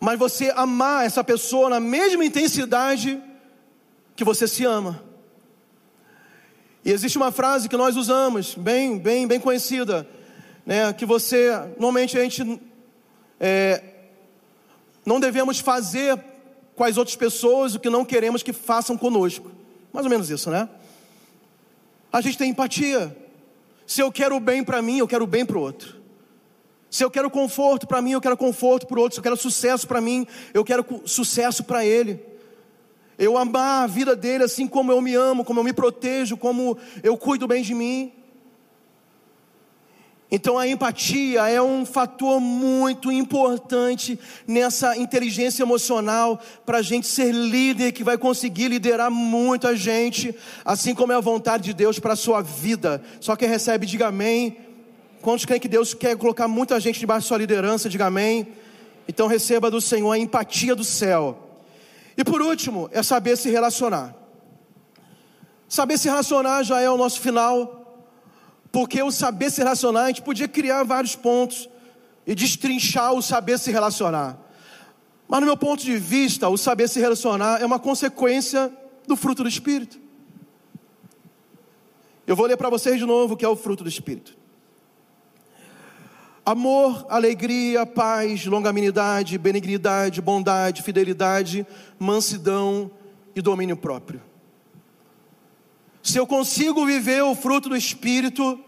mas 0.00 0.18
você 0.18 0.52
amar 0.56 1.06
essa 1.06 1.22
pessoa 1.22 1.70
na 1.70 1.78
mesma 1.78 2.24
intensidade 2.24 3.22
que 4.16 4.24
você 4.24 4.48
se 4.48 4.64
ama. 4.64 5.13
E 6.84 6.92
existe 6.92 7.16
uma 7.16 7.32
frase 7.32 7.68
que 7.68 7.76
nós 7.76 7.96
usamos, 7.96 8.54
bem, 8.54 8.98
bem, 8.98 9.26
bem 9.26 9.40
conhecida, 9.40 10.06
né, 10.66 10.92
que 10.92 11.06
você, 11.06 11.50
normalmente 11.78 12.18
a 12.18 12.22
gente 12.22 12.60
é, 13.40 13.82
não 15.04 15.18
devemos 15.18 15.60
fazer 15.60 16.22
com 16.76 16.84
as 16.84 16.98
outras 16.98 17.16
pessoas 17.16 17.74
o 17.74 17.80
que 17.80 17.88
não 17.88 18.04
queremos 18.04 18.42
que 18.42 18.52
façam 18.52 18.98
conosco. 18.98 19.50
Mais 19.92 20.04
ou 20.04 20.10
menos 20.10 20.28
isso, 20.28 20.50
né? 20.50 20.68
A 22.12 22.20
gente 22.20 22.36
tem 22.36 22.50
empatia. 22.50 23.16
Se 23.86 24.02
eu 24.02 24.12
quero 24.12 24.36
o 24.36 24.40
bem 24.40 24.62
para 24.62 24.82
mim, 24.82 24.98
eu 24.98 25.08
quero 25.08 25.24
o 25.24 25.26
bem 25.26 25.46
para 25.46 25.56
o 25.56 25.60
outro. 25.60 25.96
Se 26.90 27.02
eu 27.02 27.10
quero 27.10 27.30
conforto 27.30 27.86
para 27.86 28.02
mim, 28.02 28.12
eu 28.12 28.20
quero 28.20 28.36
conforto 28.36 28.86
para 28.86 28.98
o 28.98 29.02
outro. 29.02 29.14
Se 29.14 29.20
eu 29.20 29.22
quero 29.22 29.36
sucesso 29.36 29.86
para 29.86 30.00
mim, 30.00 30.26
eu 30.52 30.64
quero 30.64 30.84
sucesso 31.06 31.64
para 31.64 31.84
ele 31.84 32.33
eu 33.18 33.38
amar 33.38 33.84
a 33.84 33.86
vida 33.86 34.16
dele 34.16 34.44
assim 34.44 34.66
como 34.66 34.90
eu 34.90 35.00
me 35.00 35.14
amo, 35.14 35.44
como 35.44 35.60
eu 35.60 35.64
me 35.64 35.72
protejo, 35.72 36.36
como 36.36 36.76
eu 37.02 37.16
cuido 37.16 37.46
bem 37.46 37.62
de 37.62 37.74
mim. 37.74 38.12
Então 40.30 40.58
a 40.58 40.66
empatia 40.66 41.48
é 41.48 41.62
um 41.62 41.86
fator 41.86 42.40
muito 42.40 43.12
importante 43.12 44.18
nessa 44.48 44.96
inteligência 44.96 45.62
emocional 45.62 46.40
para 46.66 46.78
a 46.78 46.82
gente 46.82 47.06
ser 47.06 47.32
líder 47.32 47.92
que 47.92 48.02
vai 48.02 48.18
conseguir 48.18 48.66
liderar 48.66 49.12
muita 49.12 49.76
gente, 49.76 50.34
assim 50.64 50.92
como 50.92 51.12
é 51.12 51.14
a 51.14 51.20
vontade 51.20 51.62
de 51.62 51.72
Deus 51.72 52.00
para 52.00 52.14
a 52.14 52.16
sua 52.16 52.42
vida. 52.42 53.00
Só 53.20 53.36
quem 53.36 53.48
recebe, 53.48 53.86
diga 53.86 54.08
amém. 54.08 54.56
Quantos 55.22 55.44
creem 55.44 55.60
que 55.60 55.68
Deus 55.68 55.94
quer 55.94 56.16
colocar 56.16 56.48
muita 56.48 56.80
gente 56.80 56.98
debaixo 56.98 57.26
da 57.26 57.28
sua 57.28 57.38
liderança, 57.38 57.88
diga 57.88 58.06
amém. 58.06 58.48
Então 59.06 59.28
receba 59.28 59.70
do 59.70 59.80
Senhor 59.80 60.10
a 60.10 60.18
empatia 60.18 60.74
do 60.74 60.82
céu. 60.82 61.43
E 62.16 62.24
por 62.24 62.40
último, 62.40 62.88
é 62.92 63.02
saber 63.02 63.36
se 63.36 63.50
relacionar. 63.50 64.14
Saber 65.68 65.98
se 65.98 66.08
relacionar 66.08 66.62
já 66.62 66.80
é 66.80 66.88
o 66.88 66.96
nosso 66.96 67.20
final, 67.20 68.06
porque 68.70 69.02
o 69.02 69.10
saber 69.10 69.50
se 69.50 69.60
relacionar, 69.60 70.04
a 70.04 70.06
gente 70.08 70.22
podia 70.22 70.46
criar 70.46 70.84
vários 70.84 71.16
pontos 71.16 71.68
e 72.26 72.34
destrinchar 72.34 73.12
o 73.12 73.22
saber 73.22 73.58
se 73.58 73.70
relacionar. 73.70 74.38
Mas 75.26 75.40
no 75.40 75.46
meu 75.46 75.56
ponto 75.56 75.82
de 75.82 75.96
vista, 75.96 76.48
o 76.48 76.56
saber 76.56 76.88
se 76.88 77.00
relacionar 77.00 77.60
é 77.60 77.66
uma 77.66 77.78
consequência 77.78 78.72
do 79.06 79.16
fruto 79.16 79.42
do 79.42 79.48
Espírito. 79.48 79.98
Eu 82.26 82.36
vou 82.36 82.46
ler 82.46 82.56
para 82.56 82.70
vocês 82.70 82.98
de 82.98 83.04
novo 83.04 83.34
o 83.34 83.36
que 83.36 83.44
é 83.44 83.48
o 83.48 83.56
fruto 83.56 83.82
do 83.82 83.88
Espírito. 83.88 84.36
Amor, 86.46 87.06
alegria, 87.08 87.86
paz, 87.86 88.44
longanimidade, 88.44 89.38
benignidade, 89.38 90.20
bondade, 90.20 90.82
fidelidade, 90.82 91.66
mansidão 91.98 92.90
e 93.34 93.40
domínio 93.40 93.76
próprio. 93.76 94.20
Se 96.02 96.18
eu 96.18 96.26
consigo 96.26 96.84
viver 96.84 97.22
o 97.22 97.34
fruto 97.34 97.70
do 97.70 97.76
Espírito, 97.76 98.62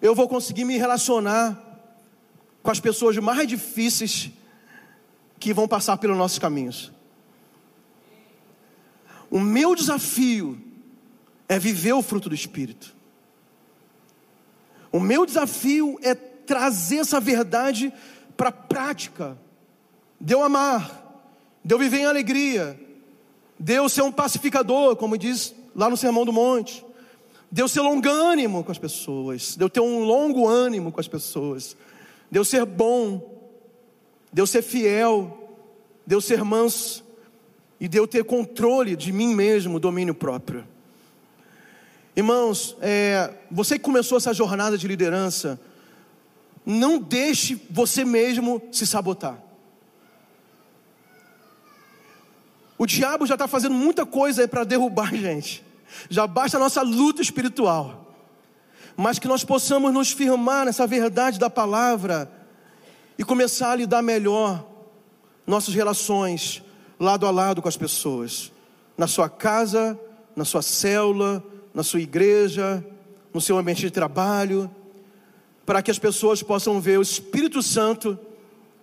eu 0.00 0.14
vou 0.14 0.26
conseguir 0.26 0.64
me 0.64 0.78
relacionar 0.78 1.62
com 2.62 2.70
as 2.70 2.80
pessoas 2.80 3.18
mais 3.18 3.46
difíceis 3.46 4.30
que 5.38 5.52
vão 5.52 5.68
passar 5.68 5.98
pelos 5.98 6.16
nossos 6.16 6.38
caminhos. 6.38 6.90
O 9.30 9.38
meu 9.38 9.74
desafio 9.74 10.58
é 11.46 11.58
viver 11.58 11.92
o 11.92 12.02
fruto 12.02 12.30
do 12.30 12.34
Espírito. 12.34 12.96
O 14.90 14.98
meu 14.98 15.26
desafio 15.26 15.98
é 16.02 16.14
trazer 16.48 16.96
essa 16.96 17.20
verdade 17.20 17.92
para 18.36 18.48
a 18.48 18.52
prática. 18.52 19.38
De 20.18 20.34
amar, 20.34 21.22
de 21.62 21.76
viver 21.76 21.98
em 21.98 22.06
alegria, 22.06 22.80
de 23.60 23.88
ser 23.88 24.02
um 24.02 24.10
pacificador, 24.10 24.96
como 24.96 25.18
diz 25.18 25.54
lá 25.76 25.88
no 25.88 25.96
Sermão 25.96 26.24
do 26.24 26.32
Monte, 26.32 26.84
de 27.52 27.68
ser 27.68 27.82
longânimo 27.82 28.64
com 28.64 28.72
as 28.72 28.78
pessoas, 28.78 29.54
de 29.56 29.68
ter 29.68 29.80
um 29.80 30.00
longo 30.00 30.48
ânimo 30.48 30.90
com 30.90 30.98
as 30.98 31.06
pessoas, 31.06 31.76
de 32.30 32.44
ser 32.44 32.64
bom, 32.64 33.38
de 34.32 34.46
ser 34.46 34.62
fiel, 34.62 35.56
de 36.06 36.20
ser 36.20 36.42
manso 36.42 37.04
e 37.78 37.86
de 37.86 38.04
ter 38.06 38.24
controle 38.24 38.96
de 38.96 39.12
mim 39.12 39.34
mesmo, 39.34 39.78
domínio 39.78 40.14
próprio. 40.14 40.66
Irmãos, 42.16 42.76
é, 42.80 43.32
você 43.50 43.78
que 43.78 43.84
começou 43.84 44.18
essa 44.18 44.34
jornada 44.34 44.76
de 44.76 44.88
liderança, 44.88 45.60
não 46.68 46.98
deixe 46.98 47.58
você 47.70 48.04
mesmo 48.04 48.60
se 48.70 48.86
sabotar. 48.86 49.42
O 52.76 52.84
diabo 52.84 53.26
já 53.26 53.36
está 53.36 53.48
fazendo 53.48 53.74
muita 53.74 54.04
coisa 54.04 54.46
para 54.46 54.64
derrubar 54.64 55.14
a 55.14 55.16
gente. 55.16 55.64
Já 56.10 56.26
basta 56.26 56.58
a 56.58 56.60
nossa 56.60 56.82
luta 56.82 57.22
espiritual. 57.22 58.14
Mas 58.94 59.18
que 59.18 59.26
nós 59.26 59.42
possamos 59.42 59.94
nos 59.94 60.12
firmar 60.12 60.66
nessa 60.66 60.86
verdade 60.86 61.38
da 61.38 61.48
palavra 61.48 62.30
e 63.16 63.24
começar 63.24 63.70
a 63.70 63.76
lidar 63.76 64.02
melhor 64.02 64.66
nossas 65.46 65.74
relações 65.74 66.62
lado 67.00 67.26
a 67.26 67.30
lado 67.30 67.62
com 67.62 67.68
as 67.68 67.78
pessoas. 67.78 68.52
Na 68.94 69.06
sua 69.06 69.30
casa, 69.30 69.98
na 70.36 70.44
sua 70.44 70.60
célula, 70.60 71.42
na 71.72 71.82
sua 71.82 72.00
igreja, 72.00 72.84
no 73.32 73.40
seu 73.40 73.56
ambiente 73.56 73.80
de 73.80 73.90
trabalho, 73.90 74.70
para 75.68 75.82
que 75.82 75.90
as 75.90 75.98
pessoas 75.98 76.42
possam 76.42 76.80
ver 76.80 76.98
o 76.98 77.02
Espírito 77.02 77.62
Santo 77.62 78.18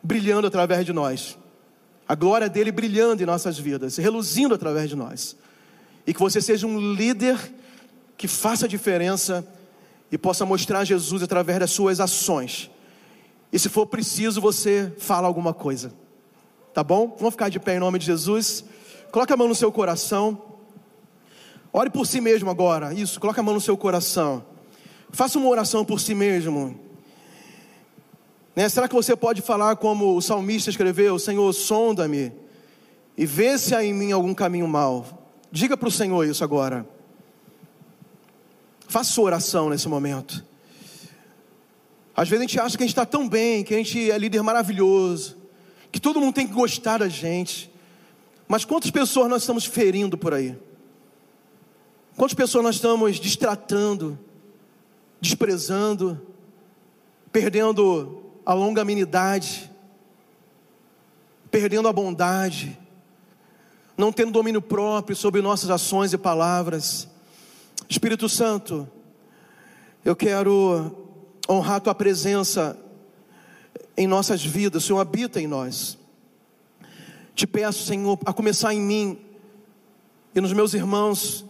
brilhando 0.04 0.46
através 0.46 0.86
de 0.86 0.94
nós, 0.94 1.36
a 2.08 2.14
glória 2.14 2.48
dele 2.48 2.72
brilhando 2.72 3.24
em 3.24 3.26
nossas 3.26 3.58
vidas, 3.58 3.98
reluzindo 3.98 4.54
através 4.54 4.88
de 4.88 4.96
nós, 4.96 5.36
e 6.06 6.14
que 6.14 6.20
você 6.20 6.40
seja 6.40 6.68
um 6.68 6.94
líder 6.94 7.40
que 8.16 8.28
faça 8.28 8.68
a 8.68 8.70
diferença 8.70 9.44
e 10.12 10.18
possa 10.20 10.46
mostrar 10.46 10.86
Jesus 10.86 11.24
através 11.24 11.58
das 11.58 11.72
suas 11.72 12.00
ações. 12.00 12.70
E 13.52 13.58
se 13.58 13.68
for 13.68 13.88
preciso, 13.88 14.40
você 14.40 14.94
fala 15.00 15.26
alguma 15.26 15.56
coisa. 15.56 15.92
Tá 16.72 16.84
bom? 16.84 17.16
Vamos 17.18 17.34
ficar 17.34 17.50
de 17.50 17.60
pé 17.60 17.78
em 17.78 17.80
nome 17.80 17.98
de 17.98 18.06
Jesus. 18.06 18.64
Coloque 19.12 19.34
a 19.34 19.38
mão 19.38 19.48
no 19.48 19.56
seu 19.56 19.72
coração. 19.72 20.40
Ore 21.74 21.90
por 21.90 22.06
si 22.06 22.22
mesmo 22.22 22.52
agora. 22.52 22.94
Isso, 22.94 23.20
coloque 23.20 23.40
a 23.40 23.44
mão 23.44 23.56
no 23.56 23.62
seu 23.62 23.76
coração. 23.76 24.54
Faça 25.12 25.38
uma 25.38 25.47
oração 25.47 25.86
por 25.86 25.99
si 25.99 26.14
mesmo. 26.14 26.80
Né? 28.56 28.70
Será 28.70 28.88
que 28.88 28.95
você 28.95 29.16
pode 29.16 29.41
falar 29.41 29.76
como 29.76 30.16
o 30.16 30.22
salmista 30.22 30.70
escreveu: 30.70 31.20
Senhor, 31.20 31.51
sonda-me 31.53 32.32
e 33.18 33.26
vê 33.26 33.58
se 33.58 33.74
há 33.74 33.84
em 33.84 33.93
mim 33.93 34.12
algum 34.12 34.34
caminho 34.34 34.68
mau. 34.68 35.06
Diga 35.51 35.78
para 35.78 35.88
o 35.88 35.91
Senhor 35.91 36.26
isso 36.26 36.43
agora. 36.43 36.88
Faça 38.88 39.12
sua 39.12 39.26
oração 39.26 39.70
nesse 39.70 39.88
momento. 39.88 40.43
Às 42.16 42.30
vezes 42.30 42.45
a 42.45 42.47
gente 42.47 42.60
acha 42.60 42.78
que 42.78 42.84
a 42.84 42.86
gente 42.86 42.93
está 42.93 43.06
tão 43.06 43.28
bem, 43.28 43.64
que 43.64 43.74
a 43.74 43.78
gente 43.78 44.10
é 44.10 44.18
líder 44.18 44.41
maravilhoso, 44.41 45.38
que 45.91 45.99
todo 45.99 46.20
mundo 46.20 46.34
tem 46.34 46.47
que 46.47 46.53
gostar 46.53 46.99
da 46.99 47.10
gente. 47.10 47.70
Mas 48.47 48.64
quantas 48.64 48.91
pessoas 48.91 49.30
nós 49.30 49.41
estamos 49.41 49.66
ferindo 49.66 50.18
por 50.18 50.34
aí? 50.34 50.58
Quantas 52.16 52.36
pessoas 52.36 52.64
nós 52.64 52.76
estamos 52.76 53.20
distratando? 53.20 54.18
Desprezando, 55.26 56.21
perdendo 57.32 58.23
a 58.45 58.53
longanimidade, 58.53 59.71
perdendo 61.49 61.88
a 61.88 61.93
bondade, 61.93 62.78
não 63.97 64.11
tendo 64.11 64.32
domínio 64.32 64.61
próprio 64.61 65.15
sobre 65.15 65.41
nossas 65.41 65.69
ações 65.69 66.13
e 66.13 66.17
palavras. 66.17 67.07
Espírito 67.89 68.30
Santo, 68.30 68.88
eu 70.03 70.15
quero 70.15 70.95
honrar 71.49 71.82
tua 71.82 71.95
presença 71.95 72.78
em 73.97 74.05
nossas 74.05 74.45
vidas, 74.45 74.84
o 74.84 74.88
Senhor 74.88 74.99
habita 74.99 75.41
em 75.41 75.47
nós. 75.47 75.97
Te 77.34 77.47
peço, 77.47 77.84
Senhor, 77.86 78.19
a 78.26 78.32
começar 78.32 78.73
em 78.73 78.82
mim 78.82 79.19
e 80.36 80.41
nos 80.41 80.53
meus 80.53 80.73
irmãos, 80.73 81.45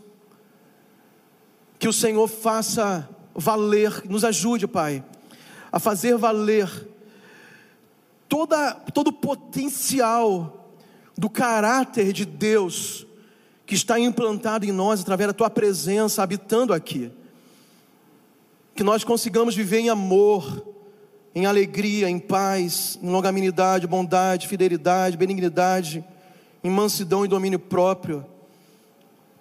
que 1.78 1.88
o 1.88 1.94
Senhor 1.94 2.28
faça 2.28 3.10
valer, 3.36 4.04
nos 4.10 4.24
ajude, 4.24 4.66
Pai, 4.66 5.04
a 5.72 5.80
fazer 5.80 6.18
valer 6.18 6.70
toda, 8.30 8.74
todo 8.74 9.10
o 9.10 9.14
potencial 9.14 10.72
do 11.18 11.30
caráter 11.30 12.14
de 12.14 12.26
Deus 12.26 13.06
que 13.66 13.76
está 13.76 14.00
implantado 14.00 14.66
em 14.66 14.72
nós 14.72 15.02
através 15.02 15.28
da 15.28 15.34
Tua 15.34 15.50
presença 15.50 16.24
habitando 16.24 16.74
aqui. 16.74 17.12
Que 18.74 18.84
nós 18.84 19.04
consigamos 19.04 19.56
viver 19.56 19.80
em 19.80 19.90
amor, 19.90 20.66
em 21.34 21.46
alegria, 21.46 22.10
em 22.10 22.20
paz, 22.20 23.00
em 23.02 23.10
longanimidade, 23.10 23.88
bondade, 23.88 24.48
fidelidade, 24.48 25.18
benignidade, 25.18 26.04
em 26.64 26.70
mansidão 26.70 27.26
e 27.26 27.28
domínio 27.28 27.60
próprio. 27.60 28.26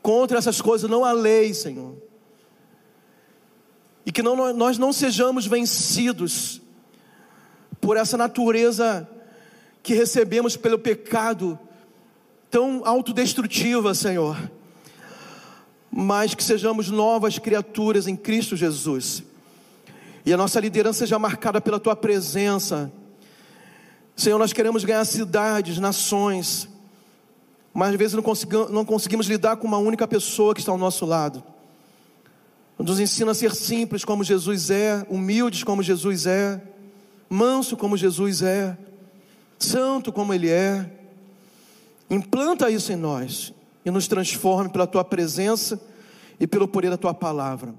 Contra 0.02 0.38
essas 0.38 0.60
coisas 0.60 0.90
não 0.90 1.04
há 1.04 1.12
lei, 1.12 1.52
Senhor 1.54 2.03
e 4.06 4.12
que 4.12 4.22
não, 4.22 4.52
nós 4.52 4.78
não 4.78 4.92
sejamos 4.92 5.46
vencidos 5.46 6.60
por 7.80 7.96
essa 7.96 8.16
natureza 8.16 9.08
que 9.82 9.94
recebemos 9.94 10.56
pelo 10.56 10.78
pecado 10.78 11.58
tão 12.50 12.82
autodestrutiva, 12.84 13.94
Senhor, 13.94 14.50
mas 15.90 16.34
que 16.34 16.42
sejamos 16.42 16.88
novas 16.88 17.38
criaturas 17.38 18.06
em 18.06 18.16
Cristo 18.16 18.56
Jesus, 18.56 19.22
e 20.24 20.32
a 20.32 20.36
nossa 20.36 20.58
liderança 20.60 21.00
seja 21.00 21.18
marcada 21.18 21.60
pela 21.60 21.78
Tua 21.78 21.94
presença. 21.94 22.90
Senhor, 24.16 24.38
nós 24.38 24.52
queremos 24.52 24.84
ganhar 24.84 25.04
cidades, 25.04 25.78
nações, 25.78 26.68
mas 27.74 27.90
às 27.90 27.96
vezes 27.96 28.14
não 28.14 28.24
não 28.70 28.84
conseguimos 28.84 29.26
lidar 29.26 29.56
com 29.56 29.66
uma 29.66 29.78
única 29.78 30.08
pessoa 30.08 30.54
que 30.54 30.60
está 30.60 30.72
ao 30.72 30.78
nosso 30.78 31.04
lado. 31.04 31.44
Nos 32.78 33.00
ensina 33.00 33.30
a 33.30 33.34
ser 33.34 33.54
simples 33.54 34.04
como 34.04 34.24
Jesus 34.24 34.70
é, 34.70 35.06
humildes 35.08 35.62
como 35.62 35.82
Jesus 35.82 36.26
é, 36.26 36.60
manso 37.28 37.76
como 37.76 37.96
Jesus 37.96 38.42
é, 38.42 38.76
santo 39.58 40.12
como 40.12 40.34
Ele 40.34 40.50
é. 40.50 40.90
Implanta 42.10 42.70
isso 42.70 42.92
em 42.92 42.96
nós 42.96 43.52
e 43.84 43.90
nos 43.90 44.06
transforme 44.06 44.70
pela 44.70 44.86
Tua 44.86 45.04
presença 45.04 45.80
e 46.38 46.46
pelo 46.46 46.68
poder 46.68 46.90
da 46.90 46.96
Tua 46.96 47.14
palavra. 47.14 47.74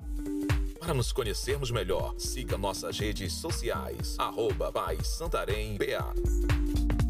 Para 0.80 0.94
nos 0.94 1.12
conhecermos 1.12 1.72
melhor, 1.72 2.14
siga 2.18 2.58
nossas 2.58 3.00
redes 3.00 3.34
sociais, 3.34 4.16
arroba 4.20 4.72
Pai 4.72 4.98
Santarém 5.04 5.78
BA. 5.78 7.05